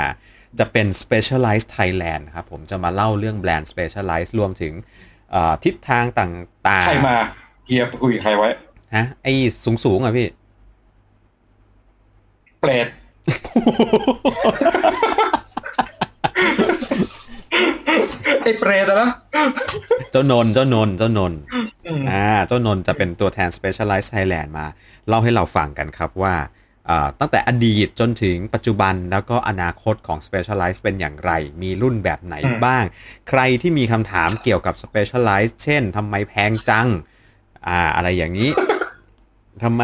[0.58, 4.72] จะเป็น Specialized Thailand ครับผมจะมาเล่าเรื่องแบรนด์ Specialized รวมถึง
[5.30, 7.16] เอ่อทิศทางต่างๆ ใครมา
[7.66, 8.48] เฮียไปคุยกับใครไว้
[8.94, 9.32] ฮะไอ้
[9.64, 10.28] สูงสูงๆอะพี่
[12.60, 12.86] เปรต
[18.42, 19.10] ไอ้เปรตอะนะ
[20.10, 21.38] เจ้านนท์เจ้านนท์เจ้านนท์
[21.94, 24.66] อืมอ่าเจ้านนท์จะเป็นตัวแทน Specialized Thailand มา
[25.08, 26.34] เล่าให้เราฟังกันครับว่า
[26.90, 31.30] อ่าตั้งแต่อดีตจนถึงปัจจุบันแล้วก็อนาคตของ Specialized เป็นอย่างไร
[31.62, 32.34] มีรุ่นแบบไหน
[32.64, 32.84] บ้าง
[33.28, 36.88] ใครที่มีคำถามเกี่ยวกับ Specialized เช่นทำไมแพงจัง
[37.68, 38.50] อ่าอะไรอย่างนี้
[39.62, 39.82] ทำไม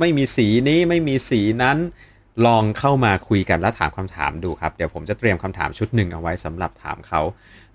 [0.00, 1.78] ไม่มีสีนี้ไม่มีสีนั้น
[2.46, 7.20] ลองเข้ามาคุยกันและถามคำถามดูครับ เดี๋ยวผมจะเตรียมคำถามชุดหนึ่งเอาไว้สำหรับถามเขา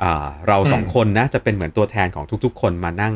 [0.04, 3.16] อ่าเราสองคนนะจะเป็นเหมือนตัวแทนของทุกๆ คนมานั่ง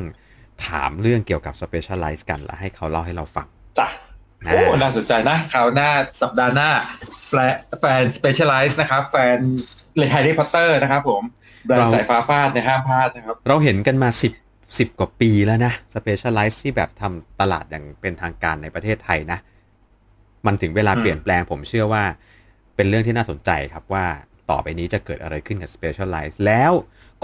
[0.67, 3.47] ถามเรื่องเกี่ยวกับ Specialize กันแล้วให้เขาเล่าให้เราฟัง
[3.79, 3.87] จ้ะ
[4.45, 5.89] นะโอ้น่าสนใจนะคราวหน้า
[6.21, 6.69] สัปดาห์หน้า
[7.29, 9.37] แฟนแฟน Specialize นะครับแฟน
[9.97, 11.23] เลแฮร์รี่พอตเตอร์นะครับผม
[11.65, 19.39] แบรนด์สายฟ้าฟาดในยห้ามพลาดนะครับ เราเห็นกันมา10 10กว่าปีแล้วนะ Specialize ที่แบบทำตลาดอย่างเป็นทางการในประเทศไทยนะ
[20.45, 22.03] มันถึงเวลาอืมเปลี่ยนแปลงผมเชื่อว่า
[22.75, 24.05] เป็นเรื่องที่น่าสนใจครับว่า
[24.49, 26.71] ต่อไปนี้จะเกิดอะไรขึ้นกับ Specialize แล้ว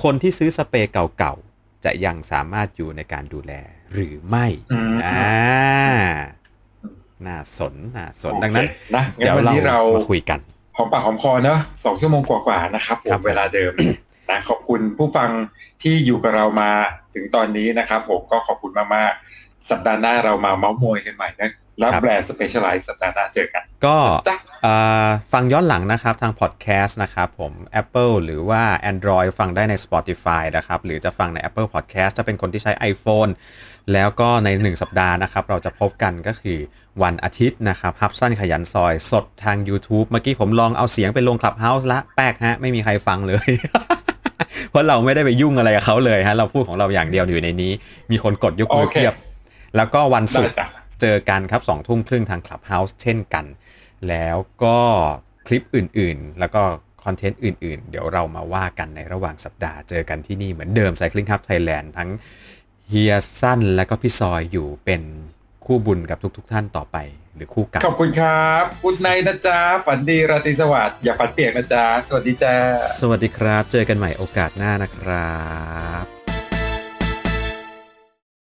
[0.04, 1.47] คนที่ซื้อสเปรย์เก่าๆ
[1.86, 3.54] จะยังสามารถอยู่ในการดูแล
[3.94, 5.26] หรือไม่อืมอ่า
[7.26, 10.40] น่าสนน่าสนโอเคดังนั้นนะงั้เดี๋ยนววันเรานี้เรามาคุยกัน
[10.78, 13.72] หอมปากหอมคอเนอะสองชั่วโมงกว่าๆนะครับผครัมบเวลาเดิม
[14.30, 15.30] นะขอบคุณผู้ฟัง
[15.84, 16.72] ที่อยู่กับเรามา
[17.16, 23.98] ถึงตอนนี้นะครับผมก็ขอบคุณมากๆ สัปดาห์หน้าเรามาเมาส์มอยกันใหม่นะแล้วครับแบรนด์ Specialize สัปดาห์หน้าเจอกัน ก็
[24.30, 33.32] จ้ะอ่าฟังย้อนหลังนะครับทางพอดแคสต์นะครับผม Apple หรือว่า Android ฟังได้ใน Spotify นะครับ หรือจะฟังใน Apple Podcast จะเป็นคนที่ใช้ iPhone
[33.94, 36.60] แล้วก็ใน 1 สัปดาห์นะครับ เราจะพบกันก็คือ
[37.04, 43.50] วันอาทิตย์นะครับฮับสั้นขยันซอยสดทาง YouTube เมื่อกี้ผมลองเอาเสียงไปลง Clubhouse ละแป๊กฮะ ไม่มีใครฟังเลย
[44.70, 47.72] เพราะเราไม่ได้ไปยุ่งอะไรกับเขาเลยฮะ เราพูดของเราอย่างเดียวอยู่ในนี้
[48.12, 49.14] มีคนกดยกมือโอเคเทียบ
[49.76, 50.68] แล้วก็วันศุได้กร์จ้ะ
[51.02, 53.46] เจอกันครับสองทุ่มครึ่งทาง Clubhouse เช่นกัน
[54.10, 54.80] แล้วก็
[55.48, 56.62] คลิปอื่นๆ แล้วก็
[57.04, 62.10] คอนเทนต์อื่นๆ เดี๋ยวเรามาว่ากันในระหว่างสัปดาห์เจอกันที่นี่เหมือนเดิม Cycling Hub Thailand ทั้ง
[62.90, 65.02] เฮียสั้นและก็พี่ซอยอยู่เป็น
[65.66, 66.98] คู่บุญกับทุก ๆท่านต่อไป
[67.36, 72.56] หรือคู่กันขอบคุณครับกุดไนนะจ๊ะฝันดีราตรีสวัสดิ์อย่าฝันเปียกนะจ๊ะสวัสดีจ้า
[73.00, 75.32] สวัสดีครับ เจอกันใหม่โอกาสหน้านะครั
[76.04, 76.17] บ